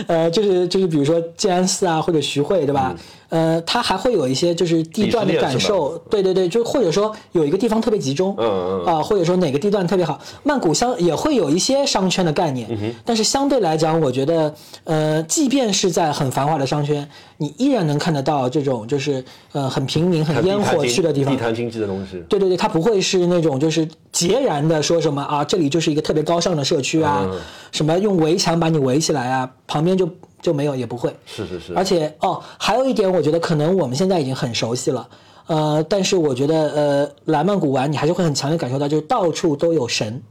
[0.07, 2.93] 呃，就是就是比如说静安寺啊，或者徐汇，对吧？
[3.29, 14.53] 呃，它还会有一些就是地段的感受，对对对，就或者说有一个地方特别集中，嗯嗯啊、或者说哪个地段特别好，曼谷相也会有一些商圈的概念，嗯但是相对来讲，我觉得，
[14.83, 17.07] 呃，即便是在很繁华的商圈，
[17.37, 21.33] 你依然能看得到这种就是呃很平民、很烟火气的地方。
[21.35, 22.23] 地，摊经济的东西。
[22.29, 27.39] 对对对，它不会是那种就是截然的说什么啊，这里就是一个特别高尚的社区啊，嗯。
[27.71, 30.09] 什么用围墙把你围起来啊，旁边就
[30.45, 31.13] 就没有，也不会。
[31.25, 35.07] 是是是，而且哦，还有一点，我觉得可能我们现在已经很熟悉了，
[35.47, 40.21] 呃，但是我觉得呃，来曼谷玩，你还是会很强烈感受到，就是到处都有神，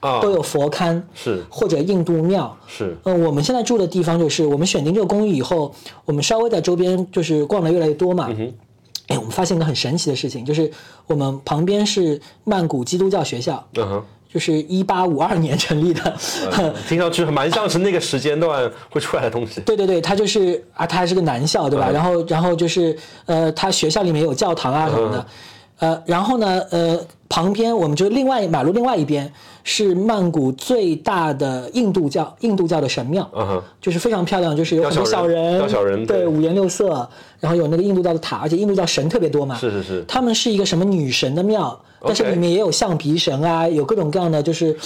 [0.00, 1.44] 啊，都有佛龛，是。
[1.48, 2.56] 或者印度庙。
[2.66, 2.96] 是。
[3.04, 5.72] 嗯、我们现在住的地方就是我们选定这个公寓以后，
[6.04, 8.28] 我们稍微在周边就是逛的越来越多嘛。
[8.30, 8.52] 嗯
[9.10, 10.70] 哎，我们发现一个很神奇的事情，就是
[11.08, 16.14] 我们旁边是曼谷基督教学校，嗯哼，就是一八五二年成立的。
[16.88, 19.60] 听上去蛮像是那个时间段会出来的东西。
[19.62, 21.86] 对 对对，他就是啊，他还是个男校，对吧？
[21.90, 25.26] 嗯然后然后就是呃，他学校里面有教堂啊什么嗯的，
[25.80, 29.30] 呃，然后呢，呃，旁边我们就另外马路另外一边
[29.64, 37.08] 是曼谷最大的印度教印度教的神庙，嗯，就是非常漂亮，就是有很多雕小小人，小人对对，五颜六色，
[37.38, 40.04] 然后有那个印度教的塔，而且印度教神特别多嘛，是是是。
[40.08, 44.76] 他们是一个什么女神的庙，但是里面也有橡皮神啊，有各种各样的，就是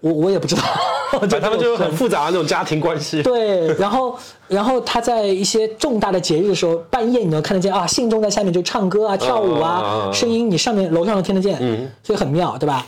[0.00, 0.62] 我我也不知道，
[1.20, 3.22] 反正他们就是很复杂的那种家庭关系。
[3.22, 4.16] 对，然后
[4.48, 10.10] 然后他在一些重大的节日的时候，半夜你能看得见啊，信众在下面就唱歌啊、跳舞啊。
[10.12, 12.86] 声音你上面楼上都听得见，嗯，所以很妙，对吧？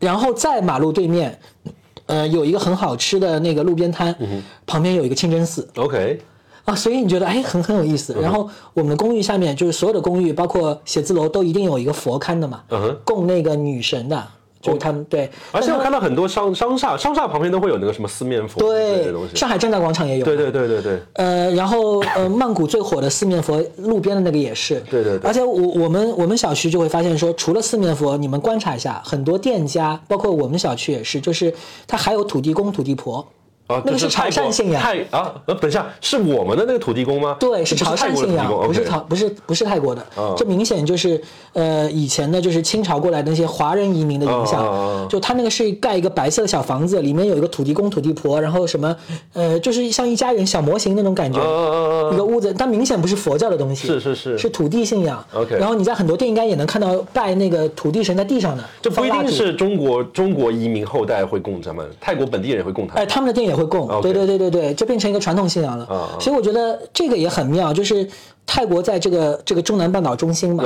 [0.00, 1.38] 然后在马路对面，
[2.06, 4.12] 呃，有一个很好吃的那个路边摊，
[4.66, 6.20] 旁边有一个清真寺，OK，
[6.64, 8.16] 啊，所以你觉得哎很很有意思。
[8.20, 14.26] 然后我们的公寓下面就是所有的公寓，包括写字楼都一定有一个佛龛的嘛，嗯供那个女神的，
[14.60, 15.30] 就是他们对。
[15.52, 19.10] 而且我看到很多商商厦，商厦旁边都会有那个什么四面佛对。
[19.34, 24.80] 上海正大广场也有，对对对对对，呃，然后呃，曼谷最火的四面佛，路边的那个也是。
[24.90, 31.52] 对对对而且我我们我们小区就会发现说，除了四面佛，你们观察一下，很多店家，包括我们小区也是，就是
[31.86, 33.26] 它还有土地公、土地婆。
[33.70, 37.36] 啊，那个是潮汕信仰泰啊，呃，等一下，是我们的那个土地公吗？
[37.38, 40.34] 对，是潮汕信仰不是潮，不是不是泰国的嗯。
[40.36, 41.20] 这明显就是
[41.52, 44.60] 呃以前的，就是清朝过来的那些华人移民的影响。
[44.66, 48.94] 嗯就他那个是盖一个白色的小房子，里面有一个土地公、土地婆，然后什么
[49.32, 51.40] 呃，就是像一家人小模型那种感觉。
[52.12, 55.24] 一个屋子，但明显不是佛教的东西，是是是是土地信仰。
[55.32, 63.86] OK 然后你在很多店应该也能看到拜那个土地神在地上的，这不一定是中国中国移民后代会供咱们，泰国本地人也会供他们哎，他们的店也会供。
[64.00, 65.86] 对对对对对，就变成一个传统信仰了。
[66.18, 68.08] 所以我觉得这个也很妙，就是
[68.46, 70.64] 泰国在这个这个中南半岛中心嘛，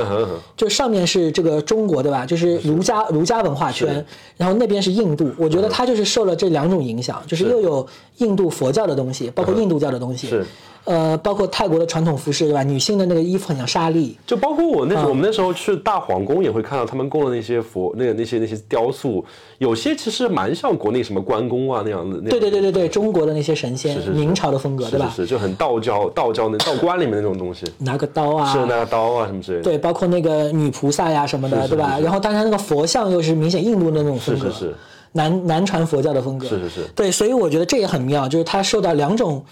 [0.56, 2.24] 就上面是这个中国对吧？
[2.24, 4.04] 就是儒家儒家文化圈，
[4.36, 5.30] 然后那边是印度。
[5.36, 7.50] 我觉得它就是受了这两种影响，就是是。
[7.50, 7.86] 又有
[8.18, 10.46] 印度佛教的东西，包括印度教的东西，是
[10.84, 12.62] 呃，包括泰国的传统服饰对吧？
[12.62, 14.16] 女性的那个衣服很像纱丽。
[14.26, 19.24] 就包括我那时候，啊我们那时候去大皇宫也会看到他们供的那些佛，那个那些那些雕塑，
[19.58, 22.20] 有些其实蛮像国内什么关公啊那样的。
[22.20, 25.10] 对对对对对，中国的那些神仙，是是是明朝的风格，对吧？
[25.14, 29.64] 是就很道教道教那道观里面那种东西，拿个刀啊，是拿个刀啊什么之类的。
[29.64, 31.98] 对，包括那个女菩萨呀什么的，对吧？
[31.98, 34.74] 然后当然那个佛像又是明显印度的那种风格，是是是
[35.12, 39.42] 南南传佛教的风格，是是是对，所以我觉得这也很妙，就是它受到两种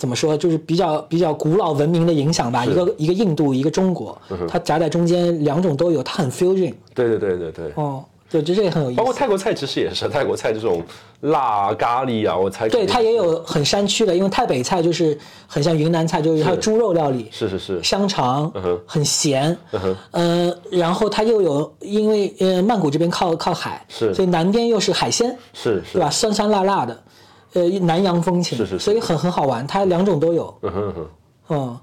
[0.00, 7.72] 怎么说，就是比较比较古老文明的影响吧，一个一个印度，一个中国，嗯它夹在中间，两种都有，它很 fusion，对对对对对。
[7.74, 8.96] 哦，对，这这也很有意思。
[8.96, 9.12] 包括。
[9.12, 10.82] 泰国菜其实也是，泰国菜这种
[11.20, 19.96] 辣咖喱啊，我猜对，它也有很山区的，因为泰北菜就是很像云南菜，就是它有猪肉料理，是是是，香肠嗯哼，很咸，嗯哼。
[20.12, 24.14] 呃，然后它又有，因为呃曼谷这边靠靠海，是。
[24.14, 25.98] 所以南边又是海鲜，是是。
[25.98, 26.08] 对吧？
[26.08, 26.98] 酸酸辣辣的，
[27.52, 31.08] 呃，南洋风情，是是是所以很很好玩，它两种都有，嗯哼嗯哼。
[31.52, 31.78] 嗯，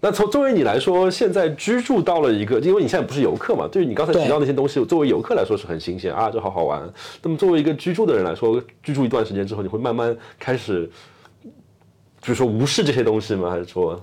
[0.00, 6.82] 那从作为你来说，现在居住到了一个，因为你现在不是游客嘛，对于你刚才提到那些东西，作为游客来说是很新鲜啊，这好好玩。
[7.22, 10.90] 那么作为一个居住的人来说，居住一段时间之后，你会慢慢开始，
[12.20, 13.48] 就是说无视这些东西吗？
[13.48, 13.98] 还是说，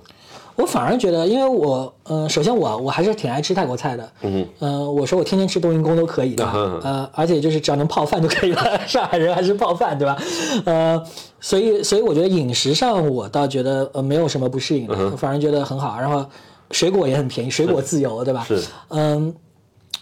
[0.56, 10.16] 我反而觉得，因为我，呃，首先我我还是挺爱吃泰国菜的，嗯，呃，我说我天天吃冬阴功都可以的，嗯呃，而且就是只要能泡饭就可以了， 上海人还是泡饭，对吧？
[10.64, 11.02] 呃，
[11.40, 16.24] 所以所以我觉得饮食上我倒觉得呃没有什么不适应的，反而觉得很好，然后
[16.70, 18.44] 水果也很便宜，水果自由，对吧？
[18.46, 19.34] 是，嗯。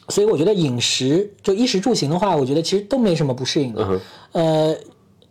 [0.08, 4.00] 所以我觉得饮食就衣食住行的话，我觉得其实都没什么不适应的。
[4.32, 4.74] 呃，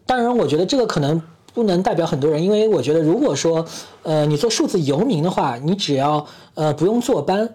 [0.05, 1.21] 当然，我觉得这个可能
[1.53, 3.65] 不能代表很多人，因为我觉得如果说
[4.03, 7.49] 呃你做数字游民的话，你只要呃不用坐班，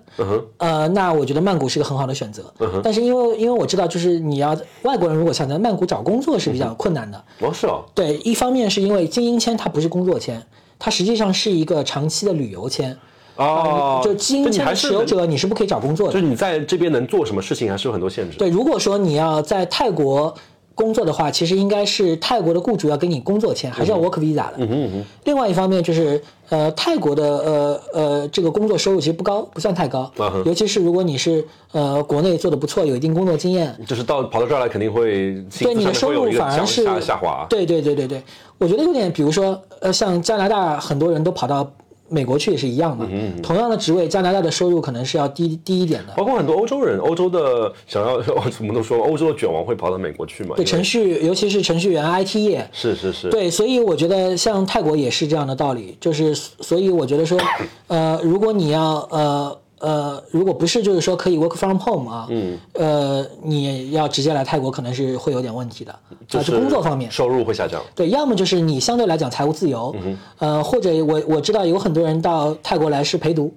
[0.59, 2.53] 呃，那我觉得曼谷是个很好的选择。
[2.83, 7.25] 但是因为因为我知道，就是你要外国人如果想在曼谷找工作是比较困难的。
[7.41, 10.43] 哦是哦，对，一方面是因为精英签它不是工作签，
[10.79, 12.97] 它实际上是一个长期的旅游签。
[13.37, 16.21] 哦，就精英签持有者，你是不可以找工作的就。
[16.21, 18.39] 是你在这边能做什么事情，还是有很多限制。
[18.39, 20.33] 对，如果说你要在泰国
[20.75, 24.55] 工作的话，其实应该是泰国的雇主要给你工作签，还是要 work visa 的。
[24.57, 30.01] 嗯哼嗯哼，另外一方面就是，呃，泰国的呃呃这个工作收入其实不高，不算太高。
[30.19, 37.47] 啊哈，尤其是如果你是呃国内做的不错，有一定工作经验，就是到跑到这儿来，肯定会对你的收入反而是下下滑。
[37.49, 38.23] 对对对对对，
[38.59, 41.71] 我觉得有点，比如说呃，像加拿大很多人都跑到
[42.09, 46.13] 美国去也是一样嗯的，同样的职位，加拿大的收入可能是要低低一点的。
[46.17, 48.15] 包括很多欧洲人，欧洲的想要，
[48.61, 50.55] 我们都说欧洲的卷王会跑到美国去嘛？
[50.57, 57.39] 对程序，尤其是程序员、IT 业，是是是，对，所以我觉得像泰国也是这样的道理，就是所以我觉得说，
[57.87, 67.11] 呃，如果你要呃呃，如果不是就是说可以 work from home 啊，嗯，呃，你要直接来泰国可能是会有点问题的，啊，就是就工作方面。
[67.11, 67.83] 收入会下降。
[67.95, 69.95] 对，要么就是你相对来讲财务自由，
[70.39, 73.53] 呃，或者我我知道有很多人到泰国来是陪读，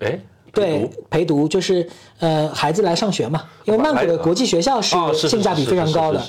[0.00, 0.18] 哎，
[0.52, 1.46] 对，陪读？
[1.46, 4.96] 就是呃孩子来上学嘛，因为曼谷的国际学校是
[5.28, 6.20] 性价比非常高的。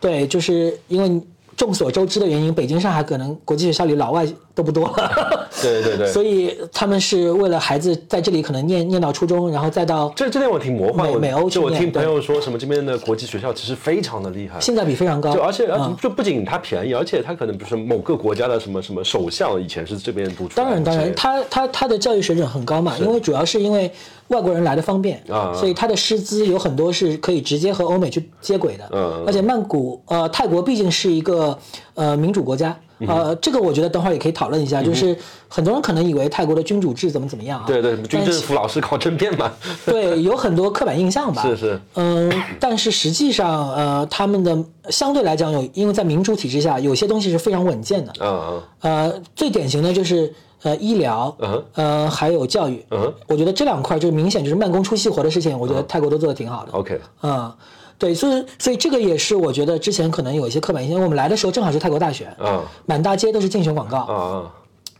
[0.00, 1.20] 对，就是因为
[1.56, 4.88] 众所周知的原因，北京、上海可能国际学校里老外都不多。
[4.96, 11.08] 了，对对对，所以他们是为了孩子在这里可能念念到初中，然后再到这这点我挺魔幻。
[11.10, 14.58] 我美美欧就我听朋友说什么这边的国际学校其实非常的厉害。
[14.60, 15.68] 性价比非常高，就而且
[16.00, 23.90] 就不仅它便宜，而且它可能比如说某个国家的什么什么首相以前是这边读出来的当然，当然，之类的他他他的教育水准很高嘛，因为主要是因为
[24.28, 28.88] 外国人来的方便，啊所以他的师资有很多是可以直接和欧美去接轨的。
[28.92, 31.58] 嗯而且曼谷呃泰国毕竟是一个
[31.94, 33.08] 呃民主国家，嗯。
[33.08, 35.16] 呃这个我觉得等会儿也可以讨论一下，就是
[35.48, 39.52] 很多人可能以为泰国的君主制怎么怎么样啊，对对，军政但是府老是搞政变嘛，
[39.84, 44.56] 对有很多刻板印象吧， 是是，嗯，但是实际上呃他们的
[44.88, 48.62] 相对来讲有，因为在民主体制下，有些东西是非常稳健的，嗯嗯。
[48.80, 50.32] 呃，最典型的就是
[50.62, 56.72] 呃医疗，嗯呃还有教育，嗯我觉得这两块就是明显就是慢工出细活的事情，我觉得泰国都做的挺好的。
[56.72, 57.52] ，OK，嗯，
[57.98, 61.00] 对，所以所以这个也是我觉得之前可能有一些刻板印象。
[61.02, 64.50] 我们来的时候正好是泰国大选，嗯满大街都是竞选广告，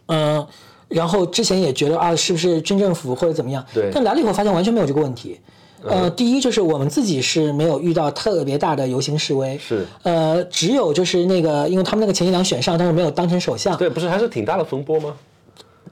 [0.08, 0.46] 嗯，
[0.88, 3.64] 然后之前也觉得啊，是不是军政府或者怎么样？
[3.72, 5.38] 对但来了以后发现完全没有这个问题。
[5.84, 15.12] 呃，第一就是我们自己是没有遇到特别大的游行示威，是呃，只有就是那个，因为他们那个前进党选上，但是没有当成首相，对，不是还是挺大的风波吗？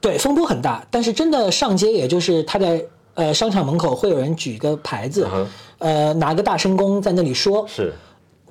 [0.01, 2.83] 对，风波很大，但是真的上街，也就是他在
[3.13, 5.47] 呃商场门口会有人举个牌子，嗯
[5.77, 7.93] 呃拿个大声公在那里说，是，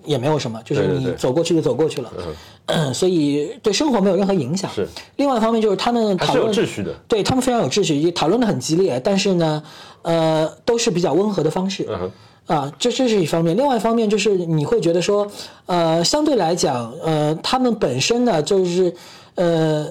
[0.05, 2.13] 也没有什么，就是你走过去就走过去了，
[2.95, 4.71] 所以对生活没有任何影响。
[4.73, 4.87] 是，
[5.17, 6.95] 另外一方面就是他们还是有讨论秩序的。
[7.09, 9.63] 对他们非常有秩序，也讨论的很激烈，但是呢，
[10.03, 11.85] 呃，都是比较温和的方式。
[11.89, 12.11] 嗯，
[12.47, 15.27] 啊，这这是一方面，另外一方面就是你会觉得说，
[15.67, 18.95] 呃，相对来讲，呃，他们本身呢，就是，
[19.35, 19.87] 呃，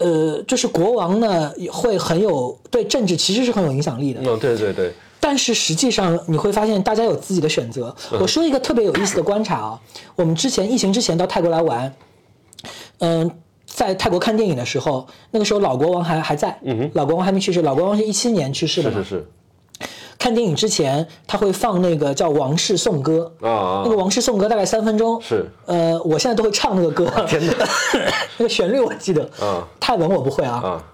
[0.00, 7.94] 呃，就是国王呢会很有对政治其实是很有影响力的，嗯，对对对，但是实际上你会发现大家有自己的选择。
[8.18, 9.80] 我说一个特别有意思的观察啊，
[10.16, 11.94] 我们之前疫情之前到泰国来玩，
[13.00, 13.30] 嗯、
[13.66, 16.58] 在泰国看电影的时候，那个时候老国王还还在，
[16.94, 18.98] 老国王还没去世，老国王是一七年去世的嘛。
[18.98, 19.28] 是是是，
[20.20, 23.82] 看电影之前他会放那个叫《王室颂歌》，啊啊。
[23.84, 25.50] 那个《王室颂歌》大概三分钟，是。
[25.64, 27.54] 呃，我现在都会唱那个歌，天哪，
[28.36, 29.66] 那个旋律我记得，啊。
[29.80, 30.84] 泰文我不会啊，啊，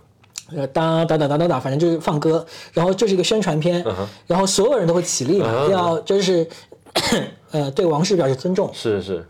[0.57, 3.85] 呃，当当当当当当，反正就是放歌，然后就是一个宣传片，
[4.29, 6.47] 然后所有人都会起立嘛，嗯要就是
[7.51, 8.71] 呃对王室表示尊重。
[8.73, 9.27] 是是。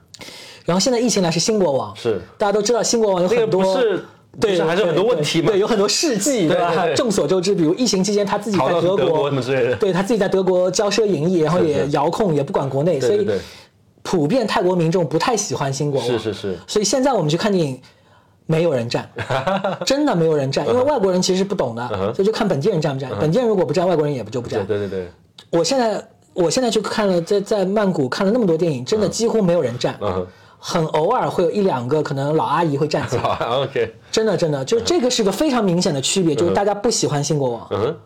[0.66, 3.62] 然后现在疫情来是新国王，是，大家都知道新国王有那个很多。
[3.62, 4.04] 不是，
[4.40, 5.48] 对，还是有很多问题嘛。
[5.50, 9.76] 对，有很多事迹，对对对众所周知，比如疫情期间他自己在德德国什么之类的。
[9.76, 13.26] 对他自己在德国骄奢淫逸，然后也遥控，也不管国内，所以
[14.02, 16.08] 普遍泰国民众不太喜欢新国王。
[16.08, 17.80] 是是是，所以现在我们去看电影，
[18.46, 19.10] 没有人站，
[19.84, 23.10] 真的没有人站，因为外国人其实是不懂的，所以就看本地人站不站。
[23.18, 24.64] 本地人如果不站，外国人也不就不站。
[24.66, 25.08] 对对对，
[25.50, 30.26] 我现在我现在去看了，在在曼谷看了那么多电影，真的几乎没有人站，嗯哼，
[30.68, 33.22] 很偶尔会有一两个可能老阿姨会站起来。
[33.46, 37.96] OK，真的真的，就是这个是个非常明显的区别，就是大家不喜欢新国王，嗯，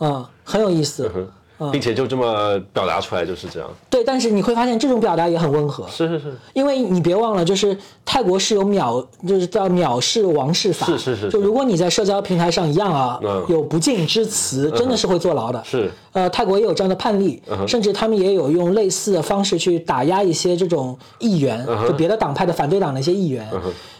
[0.00, 1.10] 嗯，很有意思。
[1.16, 1.26] 嗯
[1.72, 11.30] 并且就这么表达出来，就是这样，对，但是你会发现这种表达也很温和，是是是，因为你别忘了，就是泰国是有藐，就是叫藐视王室法，是是是是。
[11.30, 13.44] 就如果你在社交平台上一样啊，嗯。
[13.48, 15.60] 有不敬之词，真的是会坐牢的。
[15.64, 23.48] 是，呃，泰国也有这样的判例，甚至他们也有用类似的方式去打压一些这种议员，就别的党派的反对党的一些议员，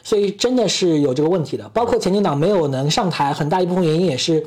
[0.05, 1.69] 所以真的是有这个问题的。
[1.75, 4.45] 包括前进党没有能上台，很大一部分原因也是。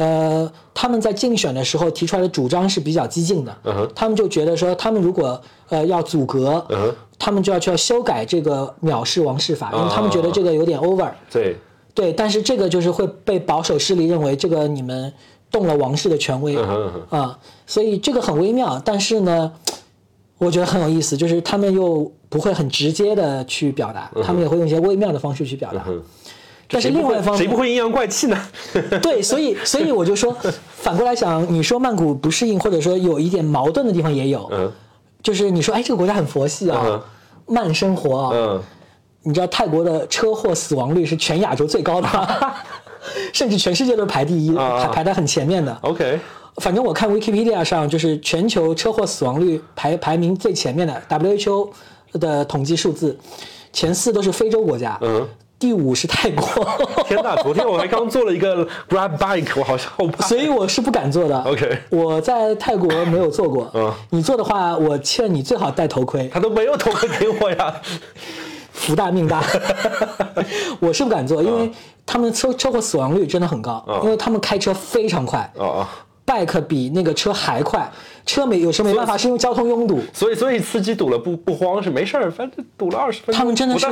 [0.00, 3.54] 呃，他们在竞选的时候提出来的主张是比较激进的，
[3.94, 5.38] 他们就觉得说，他们如果
[5.68, 6.66] 呃要阻隔，
[7.18, 11.10] 他们就要去要修改这个藐视王室法，因为他们觉得这个有点 over。
[11.30, 11.54] 对，
[11.92, 15.12] 对，但是这个就是会被保守势力认为这个你们
[15.50, 16.56] 动了王室的权威。
[17.10, 18.80] 啊、所以这个很微妙。
[18.82, 19.52] 但是呢，
[20.38, 25.84] 我觉得很有意思，就是他们又不会很直接的去表达，他们也会用一些微妙的方式去表达。
[26.70, 28.38] 但是另外一方面，谁不会阴阳怪气呢？
[29.02, 30.34] 对，所以所以我就说，
[30.76, 34.70] 反过来想，你说曼谷不适应，或者说有一点矛盾的地方也有，嗯
[35.22, 37.02] 就是你说，哎，这个国家很佛系啊，嗯
[37.46, 38.62] 慢生活啊，嗯，
[39.22, 42.08] 你知道泰国的车祸死亡率是全亚洲最高的，
[43.34, 45.76] 甚至全世界都是排第一，啊排排在很前面的。
[45.82, 46.18] OK，
[46.56, 51.68] 反正我看 Wikipedia 上就是全球车祸死亡率排排名最前面的 WHO
[52.12, 53.18] 的统计数字，
[53.72, 55.26] 前四都是非洲国家，嗯
[55.60, 56.66] 第五是泰国，
[57.06, 57.36] 天哪！
[57.42, 59.92] 昨天我还刚做了一个 Grab Bike，我好像。
[60.26, 61.38] 所以我是不敢做的。
[61.42, 63.70] OK 我在泰国没有做过。
[63.74, 67.74] 嗯你做的话，我劝你最好戴头盔，他都没有头盔给我呀。
[68.72, 69.44] 福大命大。
[70.80, 71.72] 我是不敢做，因嗯为
[72.06, 75.86] 他们车车祸死亡率真的很高，因为他们开车非常快哦哦，
[76.30, 77.90] ，bike 比那个车还快，
[78.24, 79.98] 车没有时候没办法，是因为交通拥堵。
[80.12, 83.38] 所以所以司机堵了不不慌是没事儿，反正堵了二十分钟。
[83.38, 83.86] 他们真的是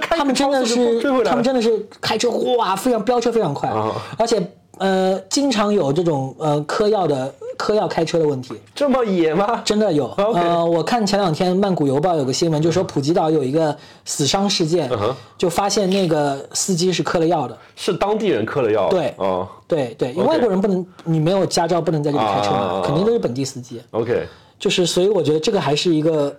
[0.00, 1.00] 他们真的是。
[1.24, 4.40] 他们真的是开车哇，非常飙车非常快，啊而且
[4.78, 8.54] 呃，经常有这种呃嗑药的嗑药开车的问题。
[8.74, 9.60] 这么野吗？
[9.64, 14.90] 真的有 呃，我看前两天曼谷邮报有个新闻，就说普吉岛有一个死伤事件，
[15.36, 17.56] 就发现那个司机是嗑了药的。
[17.76, 18.88] 是当地人嗑了药。
[18.88, 23.80] 对哦对对，因为外国人不能，你没有驾照不能在这里开车嘛，啊肯定都是本地司机。
[23.90, 24.26] ，OK，
[24.58, 26.34] 就是，所以我觉得这个还是一个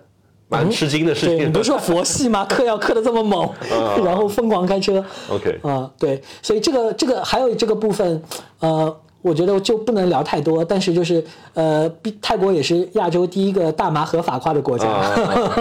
[0.50, 1.46] 蛮吃惊的事对，情。
[1.46, 2.44] 你不是说佛系吗？
[2.44, 3.48] 嗑药嗑的这么猛，
[4.04, 5.02] 然后疯狂开车。
[5.30, 8.22] OK 啊、对，所以这个这个还有这个部分，
[8.58, 10.64] 呃，我觉得就不能聊太多。
[10.64, 11.24] 但是就是
[11.54, 11.88] 呃，
[12.20, 14.88] 泰国也是亚洲第一个大麻合法化的国家。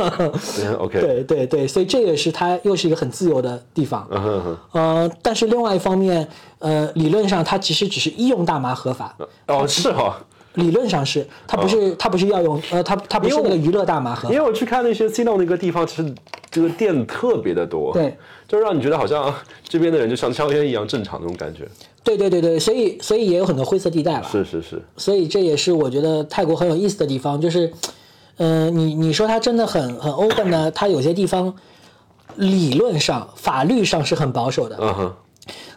[0.79, 4.07] OK，对对对，所以这也是它又是一个很自由的地方。
[4.09, 6.27] 嗯哼哼，呃，但是另外一方面，
[6.57, 9.15] 呃，理论上它其实只是医用大麻合法，
[9.47, 10.17] 哦是哈。
[10.55, 14.45] 理论上是，它不是它不是药用，呃，它它不是那个娱乐大麻合法因为。
[14.45, 16.13] 我去看那些 C 诺那个地方，其实
[16.49, 19.33] 这个店特别的多，对，就让你觉得好像
[19.63, 21.67] 这边的人就像香烟一样正常那种感觉。
[22.03, 24.27] 对对对对，所以所以也有很多灰色地带了。
[24.31, 27.71] 是是是，所以这也是我觉得泰国很有意思的地方，就是，
[28.37, 31.53] 呃、你你说它真的很很 open 呢，它有些地方
[32.35, 35.13] 理论上法律上是很保守的，嗯哼，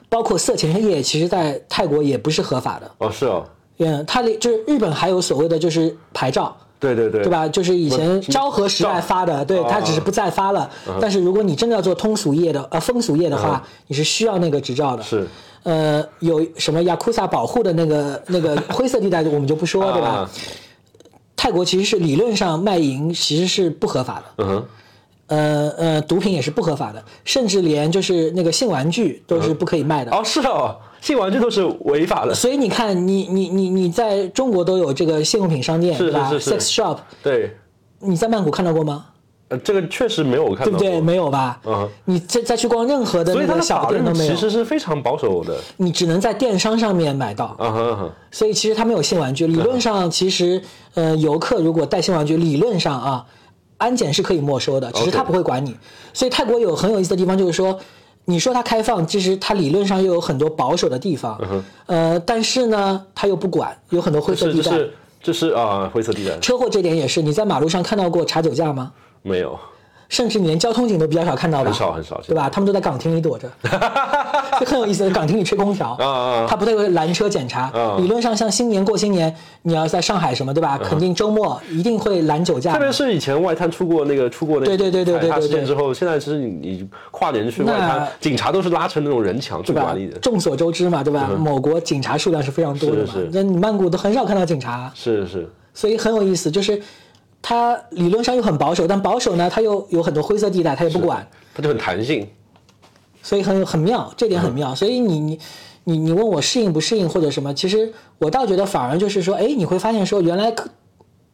[0.09, 2.91] 包括色情业，其实在泰国也不是合法的。
[2.99, 3.45] 哦是哦，
[3.79, 7.31] 嗯，它里就是日本还有所谓的就是牌照，对对对，对？
[7.31, 7.49] 吧？
[7.49, 10.71] 就是以前昭和时代发的，对，它只是不再发了。
[11.01, 15.03] 但是如果你真的要做通俗业的呃风俗业的话，你是需要那个执照的。
[15.03, 15.27] 是，
[15.63, 20.09] 呃，有什么雅库萨保护的那个那个 灰色地带，我们就不说，对吧？
[20.09, 20.31] 啊
[21.35, 24.65] 泰国其实是理论上卖淫其实是不合法的，嗯哼，
[25.27, 30.13] 呃呃，毒品也是不合法的，甚至连就是那个性玩具都是不可以卖的。
[30.13, 32.33] 哦是哦，性玩具都是违法的。
[32.35, 37.55] 所以你看，你你你你在中国都有这个性用品商店，是对吧是是是？sex shop，对，
[37.99, 39.05] 你在曼谷看到过吗？
[39.49, 41.01] 呃，这个确实没有看到过，对不对？
[41.03, 41.61] 没有吧？
[41.67, 45.59] 嗯你再再去逛任何的小店都没有其，实是非常保守的。
[45.77, 47.55] 你只能在电商上面买到。
[47.59, 49.47] 啊哈哈，所以其实它没有性玩具。
[49.47, 50.63] 理论上，其实
[50.95, 53.27] 呃，游客如果带性玩具，理论上啊，
[53.77, 55.77] 安检是可以没收的，只是他不会管你。
[56.15, 57.79] 所以泰国有很有意思的地方，就是说，
[58.25, 61.41] 你说它开放，其实它理论上又有很多保守的地方，
[61.87, 64.71] 呃，但是呢，它又不管，有很多灰色地带。
[64.71, 68.93] 是这是这是啊灰色地带，车祸这点也是，你在马路上看到过查酒驾吗？
[69.23, 69.59] 没有，
[70.13, 71.71] 甚至你连交通警都比较少看到吧？
[71.71, 72.47] 很少很少对吧？
[72.51, 73.51] 他们都在岗亭里躲着，
[74.61, 75.09] 就很有意思。
[75.09, 77.63] 岗亭里吹空调，啊啊啊他不太会拦车检查。
[77.73, 80.79] 啊理论上，像新年过新年，你要在上海什么，对吧？
[80.85, 82.79] 肯定周末一定会拦酒驾特。
[82.79, 90.19] 别是以前外滩出过那个出过那个对对对对对对对事件之后，现在是你你跨年去外滩，警察都是拉成那种人墙去管理的？。
[90.19, 91.31] 众所周知嘛，对吧？
[91.39, 96.51] 某国警察数量是非常多的嘛那你曼谷都很少看到警察，是是，所以很有意思。
[96.51, 96.79] 就是
[97.43, 101.29] 它理论上又很保守，但保守呢，它又有很多灰色地带，它也不管。
[101.53, 102.27] 它就很弹性。
[103.23, 104.75] 所以很很妙，这点很嗯妙。
[104.75, 105.39] 所以你你
[105.85, 110.69] 你你问我适应不适应或者什么，其实我倒觉得反而就是说，哎，你会发现说原来可，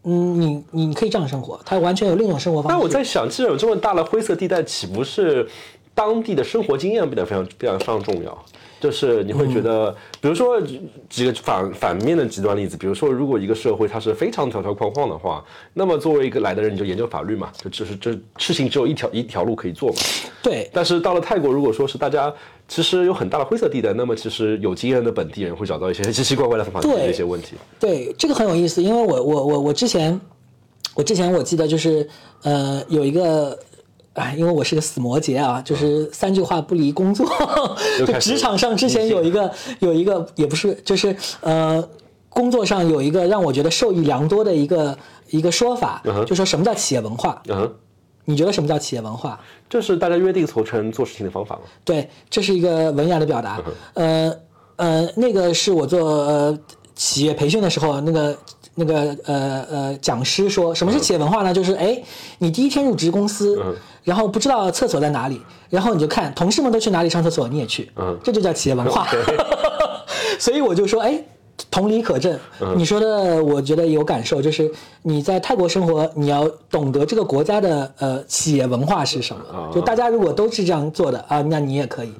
[0.04, 2.76] 嗯，你你可以这样生活，它完全有另一种生活方式。
[2.76, 5.48] 那我在想，既然有这么大的灰色地带，岂不是
[5.94, 8.44] 当地的生活经验变得非常非常非常重要？
[8.80, 10.60] 就是你会觉得，比如说
[11.08, 19.96] 几个反反面的极端例子，比如说，如果一个社会它是非常条条框框的话，那么作为一个来的人，你就研究法律嘛，就就是这事情只有一条一条路可以做嘛。
[20.42, 22.32] 对但是到了泰国，如果说是大家
[22.68, 27.56] 其实有很大的灰色地带，那么其实有经验的本地人会找到一些奇奇怪怪的方法解决一些问题。
[27.80, 30.20] 对，这个很有意思，因为我我我我之前
[30.94, 32.08] 我之前我记得就是
[32.42, 33.58] 呃有一个。
[34.18, 37.26] 哎，因为我是个死摩羯啊，就是三句话不离工作。
[38.20, 41.82] 职场上之前有一个有一个也不是，就是呃，
[42.28, 44.98] 工作上有一个让我觉得受益良多的一个
[45.30, 47.40] 一个说法，就说什么叫企业文化？
[47.48, 47.72] 嗯，
[48.24, 49.38] 你觉得什么叫企业文化？
[49.68, 51.62] 就是大家约定俗成做事情的方法吗。
[51.84, 53.60] 对，这是一个文雅的表达。
[53.94, 54.34] 呃
[54.76, 56.58] 呃，那个是我做呃
[56.94, 58.36] 企业培训的时候，那个
[58.78, 61.52] 那个呃呃讲师说，什么是企业文化呢？
[61.52, 62.00] 就是哎，
[62.38, 63.60] 你第一天入职公司，
[64.04, 67.90] 然后不知道厕所在哪里，然后你就看同事们都去哪里上厕所，你也去，
[68.22, 69.08] 这就叫企业文化。
[70.38, 71.22] 所以我就说，哎。
[71.72, 72.38] 同理可证。
[72.76, 74.70] 你说的，我觉得有感受，就是
[75.02, 79.42] 你在泰国生活，你要懂得这个国家的呃企业文化是什么。
[79.74, 82.12] 就大家如果都是这样做的啊，那你也可以。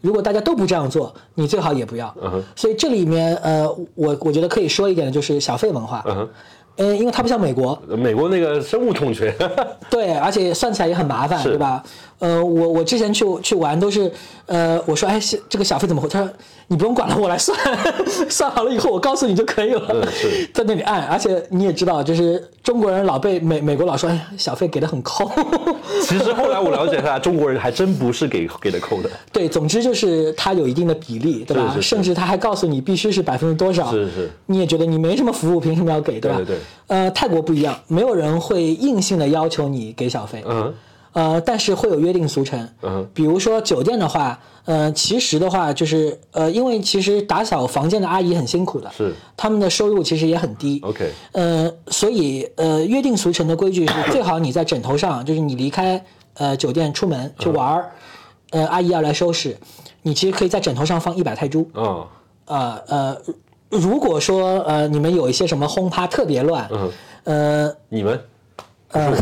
[0.00, 2.14] 如果大家都不这样做，你最好也不要。
[2.54, 6.04] 所以这里面呃，我我觉得可以说一点的就是小费文化。
[6.76, 9.34] 嗯，因为它不像美国，美国那个深恶痛绝。
[9.88, 11.82] 对，而且算起来也很麻烦，对吧？
[12.18, 14.10] 呃，我我之前去去玩都是，
[14.46, 16.08] 呃，我说哎，这个小费怎么回？
[16.08, 16.30] 他说
[16.68, 17.56] 你不用管了，我来算，
[18.28, 20.06] 算好了以后我告诉你就可以了，
[20.54, 21.06] 在那里按。
[21.06, 25.30] 而且你也知道，就是中国人老被美美国老说，哎，小费给的很抠。
[26.02, 29.10] 其实后来我了解下来，中国人还真不是给给的抠的。
[29.32, 31.76] 对，总之就是他有一定的比例，对吧？
[31.80, 33.92] 甚至他还告诉你必须是百分之多少。
[33.92, 34.30] 是是。
[34.46, 36.36] 你也觉得你没什么服务，凭什么要给，对吧？
[36.38, 36.56] 对对。
[36.88, 40.42] 呃，泰国不一样，没有人会硬性的要求你给小费。
[40.48, 40.72] 嗯。
[41.16, 56.04] 呃，但是会有约定俗成，嗯，比如说酒店的话，呃，其实的话就是，呃，因为其实打扫房间的阿姨很辛苦的，是，他们的收入其实也很低，OK，呃，所以呃，约定俗成的规矩是最好你在枕头上，就是你离开
[56.34, 57.92] 呃酒店出门去玩儿，
[58.50, 59.56] 呃，阿姨要来收拾，
[60.02, 62.04] 你其实可以在枕头上放一百泰铢，啊，
[62.44, 63.16] 呃呃，
[63.70, 66.92] 如果说呃你们有一些什么轰趴特别乱，嗯，
[67.24, 68.20] 呃，你们。
[68.92, 69.12] 呃，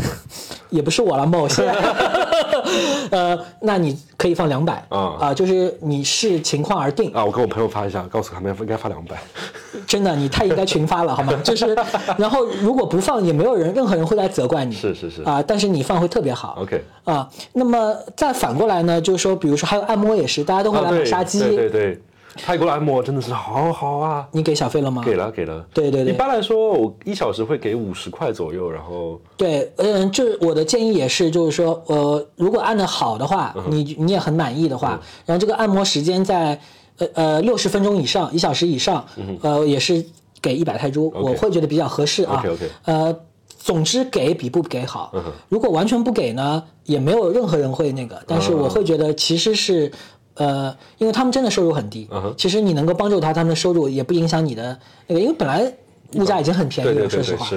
[0.69, 1.63] 也不是我了，某些，
[3.09, 7.25] 呃，那你可以放两百啊啊，就是你视情况而定啊。
[7.25, 9.17] 我跟我朋友发一下，告诉他们应该发两百。
[9.87, 11.33] 真的，你太应该群发了，好吗？
[11.43, 11.75] 就是，
[12.17, 14.75] 然后如果不放，也没有人，任何人会来责怪你。
[14.75, 16.57] 是是是啊，但是你放会特别好。
[16.61, 21.39] OK 啊，那么再反过来呢，就是说，比如说还有按摩也是，大家都会来买杀鸡。
[21.39, 22.01] 对对对。
[22.37, 24.27] 泰国的按摩真的是好好啊！
[24.31, 25.01] 你给小费了吗？
[25.05, 25.65] 给了，给了。
[25.73, 26.13] 对对对。
[26.13, 29.19] 一般来说，我一小时会给五十块左右，然后。
[29.37, 36.59] 对，嗯，就是我的建议也是，就是说，呃，如果按的好的话，你你也很满意的话，然后这个按摩时间在
[36.97, 39.05] 呃呃六十分钟以上，一小时以上，
[39.41, 40.05] 呃，也是
[40.41, 42.39] 给一百泰铢，我会觉得比较合适啊。
[42.39, 42.69] OK OK。
[42.83, 43.17] 呃，
[43.57, 45.13] 总之给比不给好。
[45.47, 49.91] 如果完全不给呢，也没有任何人会那个，但是我会觉得其实是。
[50.35, 52.07] 呃，因为他们真的收入很低，
[52.37, 54.77] 其实你能够帮助他，他们的收入也不影响你的
[55.07, 55.71] 那个，因为本来
[56.13, 57.47] 物价已经很便宜了，说实话。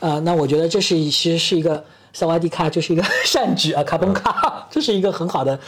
[0.00, 1.82] 呃，那我觉得这是其实是一个
[2.12, 5.58] 萨瓦迪卡，就是一个 善举啊，卡崩卡，这是一个很好的，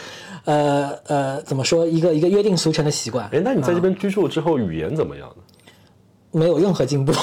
[0.45, 3.29] 呃呃，怎么说，一个一个约定俗成的习惯。
[3.33, 5.43] 哎，那你在这边居住之后，语言怎么样呢？
[6.33, 7.13] 没有任何进步。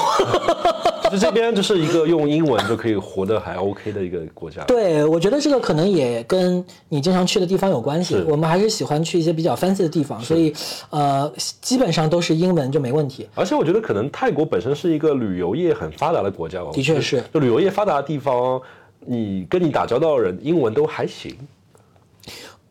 [1.14, 4.64] 就这边就是一个用英文就可以活得还 OK 的一个国家。
[4.64, 8.16] 对，我觉得这个可能也跟你经常去的地方有关系。
[8.26, 10.52] 我们还是喜欢去一些比较 fancy 的地方，所以
[10.90, 13.28] 呃，基本上都是英文就没问题。
[13.36, 17.22] 而且我觉得可能泰国本身是一个旅游业很发达的国家吧的确是。
[17.32, 18.60] 就旅游业发达的地方，
[18.98, 21.36] 你跟你打交道的人英文都还行。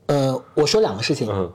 [0.07, 1.29] 呃，我说两个事情。
[1.31, 1.49] 嗯。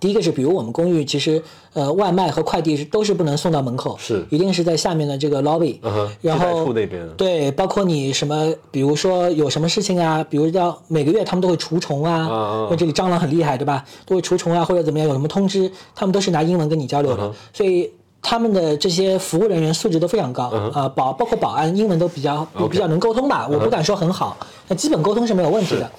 [0.00, 1.42] 第一个是，比如我们公寓，其实
[1.72, 4.24] 呃，外卖和快递是都是不能送到门口，是。
[4.30, 5.78] 一定是在下面的这个 lobby，
[6.20, 7.08] 然后那边。
[7.16, 13.84] 对，包括你什么，比如说有什么事情啊，比如要每个月他们都会除虫啊，因为这里蟑螂很厉害，对吧？
[14.06, 17.90] 都会除虫啊，或者怎么样，有什么通知，他们都是拿英文跟你交流的，所以
[18.20, 24.36] 他们的这些服务人员素质都非常高啊，保包括保安英文都比较比较能沟通吧，我不敢说很好，
[24.68, 25.90] 那基本沟通是没有问题的，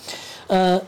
[0.47, 0.81] 呃。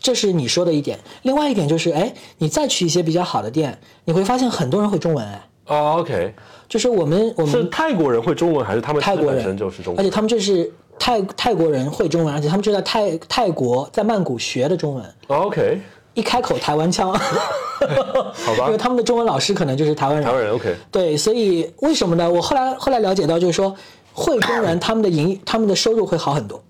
[0.00, 5.48] 这是你说的一点，另外一点就是，哎，你再去一些比较好的店，你会发现很多人会中文，哎。
[5.68, 6.34] 哦，OK，
[6.68, 10.00] 就是我们我们是泰国人会中文，还是他们泰国人就是中文？
[10.00, 15.14] 而且他们这是泰泰国人会中文，而且他们就在泰泰国在曼谷学的中文。
[15.28, 15.80] OK，
[16.14, 18.66] 一开口台湾腔， 好吧？
[18.66, 20.24] 因为他们的中文老师可能就是台湾人。
[20.24, 20.74] 台湾人 OK。
[20.90, 22.28] 对，所以为什么呢？
[22.28, 23.74] 我后来后来了解到，就是说
[24.12, 26.60] 会中文， 他们的营他们的收入会好很多。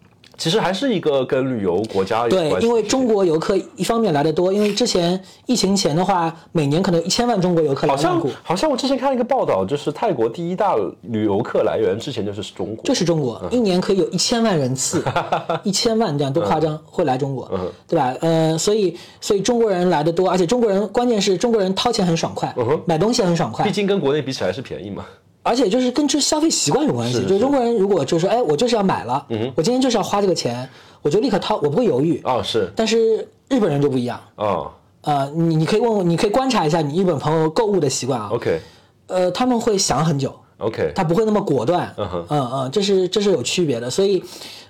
[0.42, 8.28] 其实还是一个跟旅游国家有关对，因为中国游客一方面来的多，因为之前疫情前的话，每年可能一千万中国游客来曼谷。
[8.42, 15.04] 好像我之前看了一个报道，就是泰国第一大旅游客来源之前就是中国，就是中国，一年可以有一千万人次，
[15.62, 17.48] 一千万这样多夸张会来中国，
[17.86, 18.12] 对吧？
[18.20, 22.52] 呃，所以所以中国人来的多，而且中国人关键是中国人掏钱很爽快，
[22.84, 25.06] 买东西很爽快，毕竟跟国内比起来是便宜嘛。
[25.42, 29.26] 而且就是跟这消费习惯有关系，就中国人如果就是说，哎，我就是要买了，
[29.56, 30.68] 我今天就是要花这个钱，
[31.02, 32.20] 我就立刻掏，我不会犹豫。
[32.24, 32.70] 哦，是。
[32.76, 34.20] 但是日本人就不一样。
[34.36, 34.70] 哦。
[35.02, 38.28] 呃，你你可以问问，你可以观察一下你日本朋友购物的习惯啊。
[38.32, 38.60] OK。
[39.08, 40.34] 呃，他们会想很久。
[40.58, 40.92] OK。
[40.94, 41.92] 他不会那么果断。
[41.96, 42.26] 嗯哼。
[42.28, 44.22] 嗯嗯，这是这是有区别的，所以。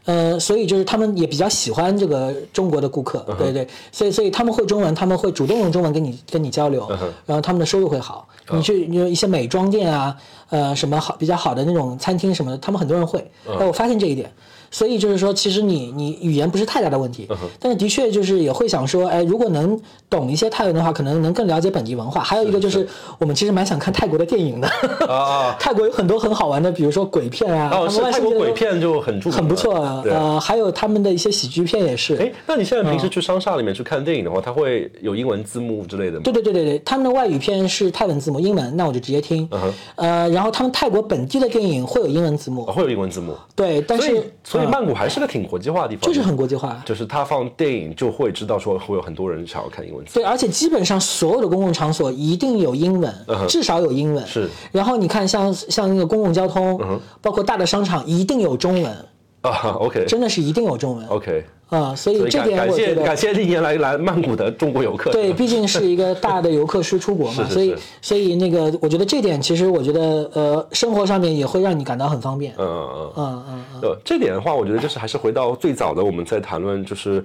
[0.04, 6.88] 呃，所以就是他们也比较喜欢这个中国的顾客，对对，所以所以他们会中文，他们会主动用中文跟你跟你交流，
[7.24, 8.26] 然后他们的收入会好。
[8.50, 10.16] 你去你一些美妆店啊，
[10.50, 13.20] 呃，什么好比较好的那种餐厅什么的，他们很多人会。
[13.46, 14.30] 哎，我发现这一点，
[14.72, 17.28] 所以就是说，其实你你语言不是太大的问题，
[17.60, 19.80] 但是的确就是也会想说，哎，如果能
[20.10, 22.20] 懂一些泰文的话，可能能更了解本地文化。
[22.22, 22.88] 还有一个就是，
[23.20, 24.68] 我们其实蛮想看泰国的电影的，
[25.06, 29.74] 啊泰国有很多很好玩的，比如说鬼片啊，哦，泰国鬼片就很著名，很不错。
[30.06, 32.16] 呃，还有他们的一些喜剧片也是。
[32.16, 36.20] 哎，那你现在平时去商厦里面去看电影的话，它会有英文字幕之类的吗？
[36.24, 39.48] 对对对对对，他们的外语片是泰文字幕，英文那我就直接听。
[39.96, 43.34] 呃，然后他们泰国本地的电影会有英文字幕哦，，会有英文字幕。
[43.54, 46.80] 对，但是所以，所以嗯曼谷还是个挺国际化的地方，就是很国际化。
[46.84, 50.14] 就是他放电影就会知道说会有很多人想要看英文字。
[50.14, 53.12] 对，而且基本上所有的公共场所一定有英文，
[53.48, 54.22] 至少有英文。
[54.24, 54.44] 嗯是。
[54.44, 56.80] 嗯然后你看像像那个公共交通，
[57.20, 58.96] 包括大的商场，一定有中文，
[59.42, 61.06] 啊，OK 真的是一定有中文。
[61.08, 65.10] OK，啊，所以这点我觉得谢感谢历年来来曼谷的中国游客。
[65.10, 72.52] 对，毕竟是一个大的游客输出国嘛，是是所以所以那个，我觉得这点其实我觉得呃，生活上面也会让你感到很方便。
[72.58, 73.12] 嗯嗯嗯。
[73.16, 77.24] 嗯嗯嗯，呃，这点的话，我觉得就是还是回到最早的我们在谈论就是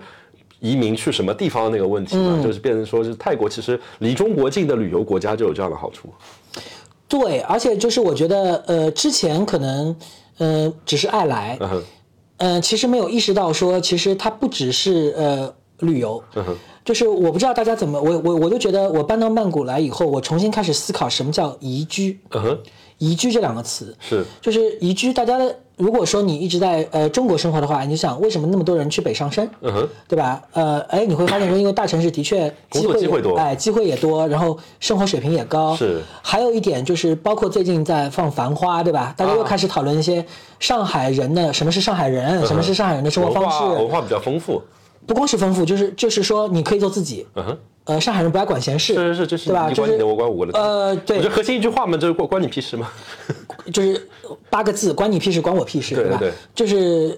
[0.62, 6.08] 移民去什么地方的那个问题嘛，嗯就是变成说是泰国其实离中国近的旅游国家就有这样的好处。
[7.10, 9.96] 对，而且就是我觉得呃，之前可能
[10.38, 11.58] 呃只是爱来，
[12.38, 16.44] 呃，其实没有意识到说，其实它不只是呃旅游，嗯，
[16.86, 22.60] 就是我不知道大家怎么，我我我就觉得我搬到曼谷来以后，我重新开始思考什么叫宜居，嗯哼，
[22.98, 30.42] 宜居这两个词，是就是宜居，大家的如果说你一直在呃中国生活的话，你就想为什么那么多人去北上深，嗯哼，对吧？
[30.54, 35.76] 呃，哎，你会发现说，因为大城市的确工机会作机会多也哎，机会也多，然后生活水平也高。
[35.76, 36.02] 是。
[36.24, 39.14] 还有一点就是，包括最近在放《繁花》，对吧？
[39.16, 40.26] 大家又啊开始讨论一些
[40.60, 43.50] 上海人的什么是上海人，什么是上海人的生活方式。
[43.50, 44.62] 化文化比较丰富。
[45.08, 47.26] 不光是丰富，就是就是说你可以做自己。
[47.36, 49.72] 嗯哼，呃，上海人不爱管闲事，是是是，就是对吧？
[49.72, 50.60] 就是你管你的，我管我的。
[50.60, 52.90] 呃，对核心一句话嘛，就是关关你屁事嘛。
[53.74, 54.08] 就是
[54.50, 56.02] 八个字，关你屁事，关我屁事，吧？
[56.02, 57.18] 对对对就是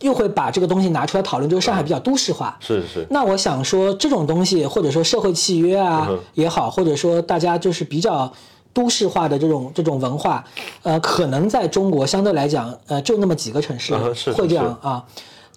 [0.00, 2.56] 又会把这个东西拿出来讨论，就是上海比较都市化。
[2.60, 8.32] 是是，那我想说，这种东西，或者说社会契约啊嗯也好，或者说大家就是比较
[8.72, 10.44] 都市化的这种这种文化，
[10.82, 13.94] 呃，可能在中国相对来讲，呃，就那么几个城市
[14.32, 15.04] 会这样啊。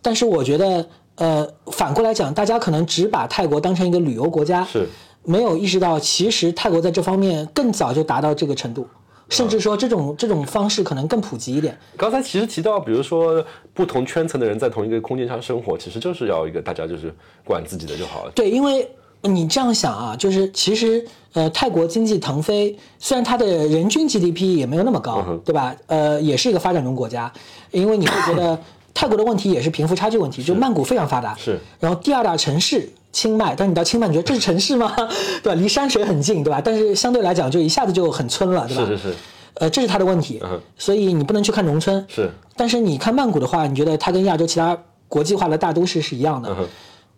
[0.01, 0.85] 但是我觉得，
[1.15, 4.87] 呃，反过来讲，大家可能只把泰国当成一个旅游国家，是
[5.23, 8.87] 没有意识到，其实泰国在这方面更早就达到这个程度，
[9.29, 11.77] 甚至说这种这种方式可能更普及一点。
[11.95, 17.13] 刚才其实提到，比如说不同圈层的人在同一个空间上生活，其实就是要一个大家就是
[17.45, 18.31] 管自己的就好了。
[18.35, 18.89] 对，因为
[19.21, 25.73] 你这样想啊，就是其实呃，泰国经济腾飞，虽然它的人均 GDP 也没有那么高，对吧？
[25.87, 27.31] 呃，也是一个发展中国家，
[27.71, 28.59] 因为你会觉得
[28.93, 32.89] 泰国的问题也是贫富差距问题，就曼谷非常发达，是，然后第二大城市。
[33.13, 34.91] 清迈，但是你到清迈，你觉得这是城市吗？
[35.43, 35.53] 对吧？
[35.53, 36.59] 离山水很近，对吧？
[36.59, 38.85] 但是相对来讲，就一下子就很村了，对吧？
[38.87, 39.15] 是是是，
[39.53, 42.03] 呃，这是他的问题，嗯所以你不能去看农村。
[42.09, 44.75] 是，但是你看曼谷的话，你觉得它跟亚洲其他
[45.07, 46.67] 国际化的大都市是一样的，嗯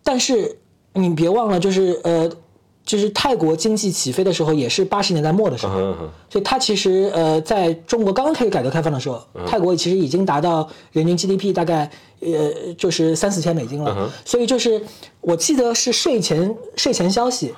[0.04, 0.58] 但是
[0.92, 2.30] 你别忘了，就是呃，
[2.86, 5.94] 就是泰国经济起飞的时候，也是八十年代末的时候，
[6.30, 11.90] 所以它其实呃，在中国刚刚开始改革开放的时候，泰国其实已经达到人均 GDP 大概
[12.20, 14.80] 呃就是三四千美金了，所以就是
[15.20, 17.52] 我记得是税前税前消息，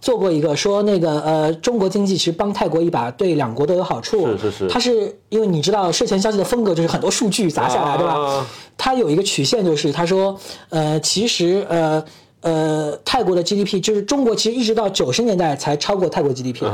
[0.00, 4.26] 做过一个说那个呃，中国经济其实帮泰国一把，对两国都有好处。
[4.26, 8.46] 是是是它是因为你知道税前消息的风格就是很多数据砸下来，对吧啊？
[8.76, 10.38] 它有一个曲线，就是他说
[10.68, 12.02] 呃，其实呃
[12.40, 16.64] 呃，泰国的 GDP 就是中国其实一直到九十年代才超过泰国 GDP，、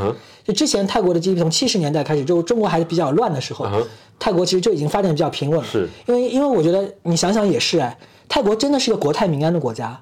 [0.45, 3.65] 就之前泰国的 GDP 从七十年代开始，就中国还是比较乱的时候，
[4.17, 5.65] 泰国其实就已经发展比较平稳了。
[5.65, 7.97] 是因为因为我觉得你想想也是哎，
[8.29, 9.99] 泰国真的是一个国泰民安的国家。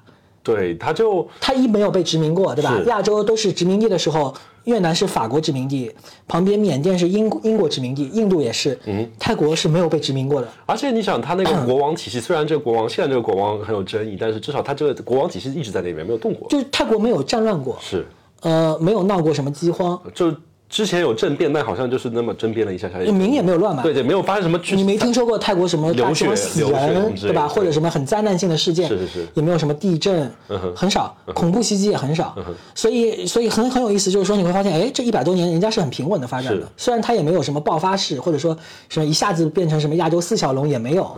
[0.54, 2.80] 对，他就他一没有被殖民过，对吧？
[2.86, 4.32] 亚洲都是殖民地的时候，
[4.64, 5.90] 越南是法国殖民地，
[6.28, 10.48] 旁边缅甸是英英国殖民地，印度也是，嗯，泰国是没有被殖民过的。
[10.64, 16.48] 而且你想，他那个 国王体系，虽然这个国王现在这个国王很有争议，但是至少他这个国王体系一直在那边没有动过。
[16.48, 18.06] 就是泰国没有战乱过，是，
[18.42, 20.32] 呃，没有闹过什么饥荒，就
[20.68, 23.82] 之前有政变，但好像就是那么争辩了一下下，民也没有乱嘛。
[23.82, 27.46] 对对，没有发生什么你没听说过泰国什么大流血新闻死人，对吧？
[27.46, 29.26] 或者什么很灾难性的事件，是是是。
[29.34, 30.30] 也没有什么地震，
[30.74, 32.34] 很少，恐怖袭击也很少，
[32.74, 38.56] 所以所以很很有意思，就是说你会发现，哎，这一百多年人家是很平稳的发展的，虽然它也没有什么爆发式，或者说
[38.88, 41.16] 什么一下子变成什么亚洲四小龙也没有。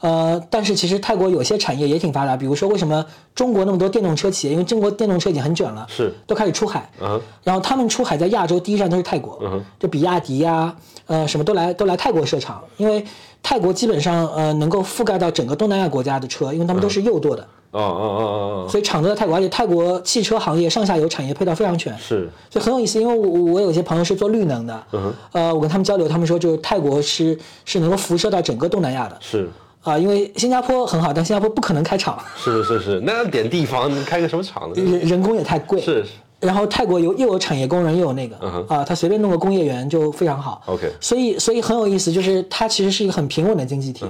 [0.00, 3.04] 呃，但是其实泰国有些产业也挺发达，比如说为什么
[3.34, 4.52] 中国那么多电动车企业？
[4.52, 9.38] 因为中国电动车已经很卷了，是都开始出海，嗯然后他们出海在亚洲第一站都是泰国，
[9.78, 10.74] 就比亚迪呀、
[11.06, 13.04] 呃什么都来都来泰国设厂，因为
[13.42, 23.00] 泰国基本上呃能够覆盖到整个东南亚国家的车，因为他们都是右舵的，哦哦哦哦哦，所以厂都在泰国，而且泰国汽车行业上下游产业配套非常全，是所以很有意思。
[23.00, 24.86] 因为我我有些朋友是做绿能的，
[25.32, 29.48] 呃，我跟他们交流，他们说就是泰国是是能够辐射到整个东南亚的，是，
[29.82, 34.74] 啊、因为新加坡很好，但新加坡不可能开厂，是是是，那点地方开个什么厂呢？
[34.76, 35.80] 人人工也太贵。
[35.80, 36.04] 是。
[36.04, 36.10] 是
[36.40, 38.36] 然后泰国有又有产业工人，又有那个。
[38.68, 40.62] 啊，他随便弄个工业园就非常好。
[40.66, 44.06] OK 所以所以很有意思，就是它其实是一个很平稳的经济体，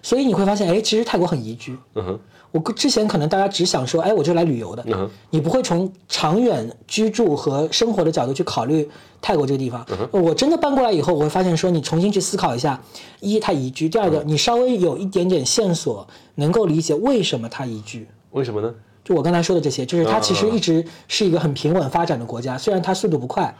[0.00, 1.76] 所以你会发现，哎，其实泰国很宜居。
[1.96, 2.20] 嗯哼
[2.52, 8.88] 我之前可能大家只想说，哎，我就来旅游的，嗯你不会从长远居住和生活的角度去考虑
[9.20, 9.84] 泰国这个地方。
[9.88, 12.80] 嗯我真的搬过来以后，我会发现说，你重新去思考一下，
[13.20, 18.06] 一它宜居，第二嗯个你稍微有一点点线索，能够理解为什么它宜居。
[18.30, 18.72] 为什么呢？
[19.04, 23.52] 就我刚才说的这些，就是它其实一直是一个很平稳发展的国家，虽然它速度不快，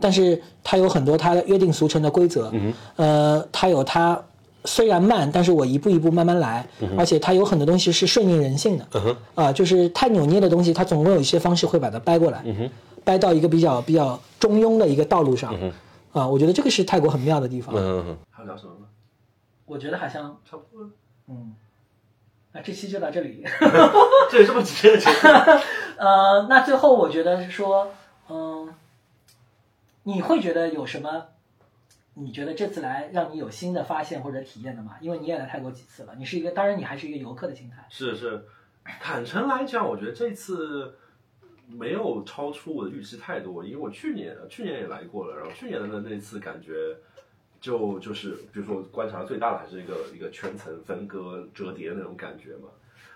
[0.00, 2.52] 但是它有很多它约定俗成的规则，
[2.96, 4.20] 呃，它有它
[4.64, 6.66] 虽然慢，但是我一步一步慢慢来，
[6.98, 12.44] 而且它有很多东西是顺应人性的，啊、就是太扭捏的东西，它总会有一些方式会把它掰过来，
[13.04, 15.54] 掰到一个比较比较中庸的一个道路上，
[16.12, 17.74] 啊、我觉得这个是泰国很妙的地方。
[17.74, 18.86] 嗯嗯嗯，还有聊什么吗？
[19.64, 20.90] 我觉得好像，差不多了，
[21.28, 21.54] 嗯，
[22.52, 23.44] 那这期就到这里。
[24.30, 25.28] 这有这么直接的结束？
[25.96, 27.92] 呃，那最后我觉得是说，
[28.28, 28.68] 嗯，
[30.02, 31.26] 你会觉得有什么？
[32.22, 34.96] 你觉得这次来让你有新的发现或者体验的吗？
[35.00, 37.86] 因为你也来泰国几次了，你是一个，当然你还是一个游客的心态。
[37.88, 38.44] 是是，
[39.00, 40.96] 坦诚来讲，我觉得这次
[41.66, 46.96] 没有超出我的预期太多，因为我去年去年也来过了，然后去年的那那次感觉
[47.60, 52.68] 就就是，比如说观察最大的还是一个一个圈层分割折叠的那种感觉嘛。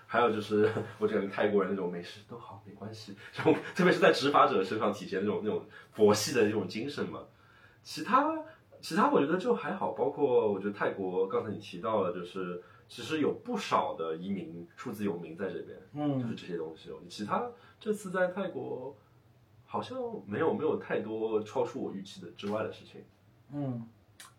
[0.07, 0.71] 还有就是，
[1.01, 7.21] 我觉得泰国人那种没事都好，没关系，这种特别是在执法者身上体现那种那种佛系的这种精神嘛。
[7.83, 8.33] 其他
[8.85, 16.91] 其他我觉得就还好，包括我觉得泰国刚才你提到了，就是其实有不少的移民数字游民在这边，嗯就是这些东西。
[17.09, 17.47] 其他
[17.81, 18.95] 这次在泰国
[19.65, 23.03] 好像没有没有太多超出我预期的之外的事情。
[23.55, 23.89] 嗯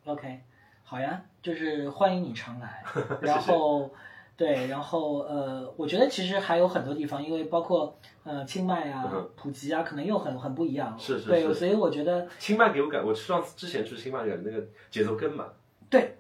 [0.05, 0.41] ，OK，
[0.84, 2.85] 好呀，就是欢迎你常来。
[3.23, 3.91] 然后，
[4.38, 10.94] 对，然后呃，我觉得其实还有很多地方，因为包括呃清迈啊嗯、普吉啊，可能又很很不一样。
[10.99, 15.48] 是是是对，所以我觉得清迈给我感，我上次之前去清迈感觉那个节奏更慢。
[15.90, 16.18] 对，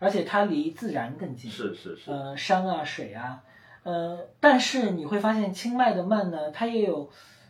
[0.00, 1.48] 而且它离自然更近。
[1.48, 3.40] 是是是，呃，山啊，水啊，
[3.84, 7.08] 呃，但是你会发现清迈的慢呢，它也有，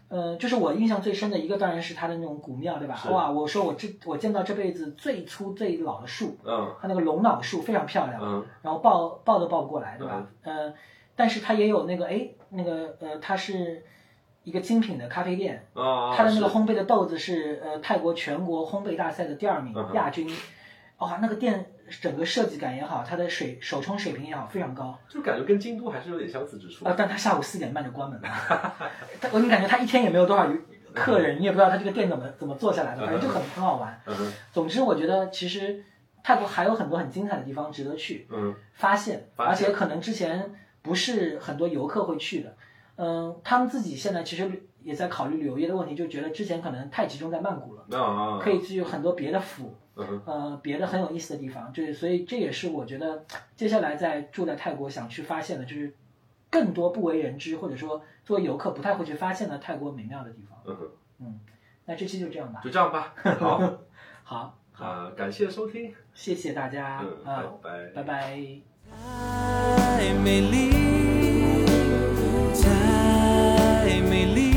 [0.09, 2.99] 呃，就是我印象最深的一个，当然是它的那种古庙，对吧？
[3.11, 6.75] 哇，我说我这我见到这辈子最粗最老的树，嗯。
[6.81, 8.47] 它那个龙脑树非常漂亮，嗯。
[8.63, 10.27] 然后抱抱都抱不过来，对吧？
[10.43, 10.73] 呃，
[11.15, 13.85] 但是它也有那个，哎，那个呃，它是
[14.45, 20.27] 一个精品的咖啡店，啊，它的那个烘焙的豆子是呃泰国全国烘焙大赛的第二名嗯亚军，
[20.99, 21.71] 哇，那个店
[22.01, 24.99] 整个设计感也好，它的水手冲水平也好，非常高。
[25.09, 26.85] 就感觉跟京都还是有点相似之处。
[26.85, 28.29] 啊，但他下午四点半就关门了，
[29.21, 30.49] 他我你感觉他一天也没有多少
[30.95, 34.01] 客人，你也不知道他这个店怎么怎么做下来的，反正就很很好玩。
[34.53, 35.85] 总之，我觉得其实
[36.23, 40.53] 泰国还有很多很精彩的地方值得去嗯发现，而且可能之前
[40.83, 42.55] 不是很多游客会去的。
[42.97, 44.51] 嗯，他们自己现在其实
[44.83, 49.77] 也在考虑旅游业的问题，就觉得之前可能太集中在曼谷了，可以去很多别的府，
[50.25, 53.25] 呃，别的很有意思的地方，就是所以这也是我觉得
[53.57, 55.93] 接下来在住在泰国想去发现的，就是
[56.51, 60.59] 更多不为人知或者说作为游客不太会去发现的泰国美妙的地方。
[60.67, 60.89] 嗯哼，
[61.21, 61.41] 嗯，
[61.85, 62.61] 那这期就这样吧。
[62.63, 63.15] 就这样吧。
[63.39, 63.59] 好
[64.23, 67.87] 好，好，啊，感谢收听，谢谢大家嗯，啊，拜拜。
[67.95, 68.39] 拜拜。
[68.89, 70.71] 太美丽，
[72.63, 74.48] 太美丽。